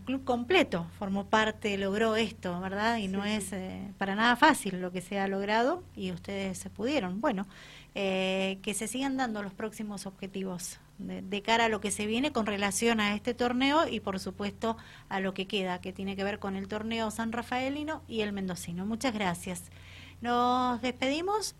club 0.05 0.25
completo 0.25 0.87
formó 0.99 1.27
parte, 1.27 1.77
logró 1.77 2.17
esto, 2.17 2.59
¿verdad? 2.61 2.97
Y 2.97 3.07
no 3.07 3.25
es 3.25 3.53
eh, 3.53 3.93
para 3.99 4.15
nada 4.15 4.35
fácil 4.35 4.81
lo 4.81 4.91
que 4.93 5.03
se 5.03 5.19
ha 5.19 5.29
logrado 5.29 5.83
y 5.95 6.11
ustedes 6.11 6.59
se 6.59 6.71
pudieron. 6.71 7.21
Bueno, 7.21 7.47
eh, 7.95 8.59
que 8.63 8.73
se 8.73 8.89
sigan 8.89 9.17
dando 9.17 9.43
los 9.43 9.53
próximos 9.53 10.07
objetivos 10.07 10.79
de, 10.99 11.43
cara 11.43 11.65
a 11.65 11.69
lo 11.69 11.81
que 11.81 11.91
se 11.91 12.07
viene 12.07 12.33
con 12.33 12.47
relación 12.47 13.01
a 13.01 13.15
este 13.15 13.35
torneo 13.35 13.89
y 13.89 14.01
por 14.01 14.21
supuesto 14.21 14.77
a 15.09 15.21
lo 15.21 15.35
que 15.35 15.47
queda, 15.47 15.81
que 15.81 15.93
tiene 15.93 16.17
que 16.17 16.25
ver 16.25 16.39
con 16.39 16.57
el 16.57 16.69
torneo 16.69 17.11
San 17.11 17.33
Rafaelino 17.33 18.03
y 18.07 18.21
el 18.21 18.33
Mendocino. 18.33 18.87
Muchas 18.87 19.15
gracias. 19.15 19.65
Nos 20.21 20.81
despedimos 20.83 21.55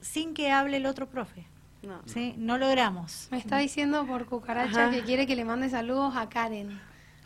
sin 0.00 0.34
que 0.34 0.50
hable 0.50 0.76
el 0.76 0.86
otro 0.86 1.08
profe. 1.08 1.44
No, 1.86 2.00
¿sí? 2.06 2.34
no 2.36 2.58
logramos. 2.58 3.28
Me 3.30 3.38
está 3.38 3.58
diciendo 3.58 4.04
por 4.06 4.26
cucaracha 4.26 4.90
que 4.90 5.02
quiere 5.02 5.26
que 5.26 5.36
le 5.36 5.44
mande 5.44 5.70
saludos 5.70 6.16
a 6.16 6.28
Karen. 6.28 6.80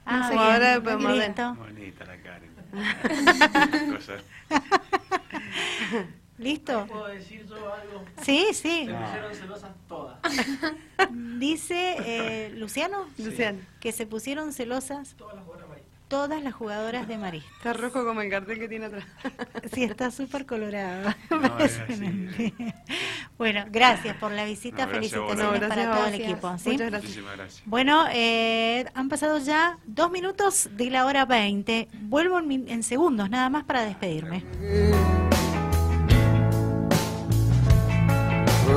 Ah, 0.04 0.30
ahora 0.32 0.78
Bonita 0.78 1.56
la 2.04 2.22
Karen. 2.22 2.58
¿Listo? 6.38 6.86
¿Puedo 6.86 7.08
decir 7.08 7.44
yo 7.46 7.56
algo? 7.56 8.04
Sí, 8.22 8.46
sí. 8.52 8.86
Se 8.86 8.94
pusieron 8.94 9.34
celosas 9.34 9.70
todas. 9.88 10.18
Dice 11.10 11.96
eh, 12.06 12.50
Luciano, 12.54 13.08
Luciano 13.18 13.58
que 13.80 13.90
se 13.90 14.06
pusieron 14.06 14.52
celosas. 14.52 15.16
Todas 15.16 15.34
las 15.34 15.44
jugadoras 15.44 15.67
todas 16.08 16.42
las 16.42 16.54
jugadoras 16.54 17.06
de 17.06 17.18
Marista. 17.18 17.48
Está 17.58 17.72
rojo 17.74 18.04
como 18.04 18.20
el 18.22 18.30
cartel 18.30 18.58
que 18.58 18.68
tiene 18.68 18.86
atrás. 18.86 19.04
Sí, 19.72 19.84
está 19.84 20.10
súper 20.10 20.46
colorado. 20.46 21.14
No, 21.30 21.58
es 21.58 21.78
Impresionante. 21.78 22.54
Bueno, 23.36 23.64
gracias 23.70 24.16
por 24.16 24.32
la 24.32 24.44
visita. 24.44 24.86
No. 24.86 24.92
Felicitaciones 24.92 25.60
No, 25.60 25.68
para 25.68 25.94
todo 25.94 26.06
el 26.06 26.14
equipo. 26.14 26.58
¿sí? 26.58 26.70
Muchas 26.70 26.90
gracias. 26.90 27.02
Muchísimas 27.02 27.36
gracias. 27.36 27.62
Bueno, 27.66 28.06
eh, 28.12 28.86
han 28.94 29.08
pasado 29.08 29.38
ya 29.38 29.78
dos 29.86 30.10
minutos 30.10 30.70
de 30.72 30.90
la 30.90 31.06
hora 31.06 31.24
20. 31.26 31.88
Vuelvo 32.02 32.38
en, 32.38 32.68
en 32.68 32.82
segundos, 32.82 33.30
nada 33.30 33.50
más 33.50 33.64
para 33.64 33.84
despedirme. 33.84 34.44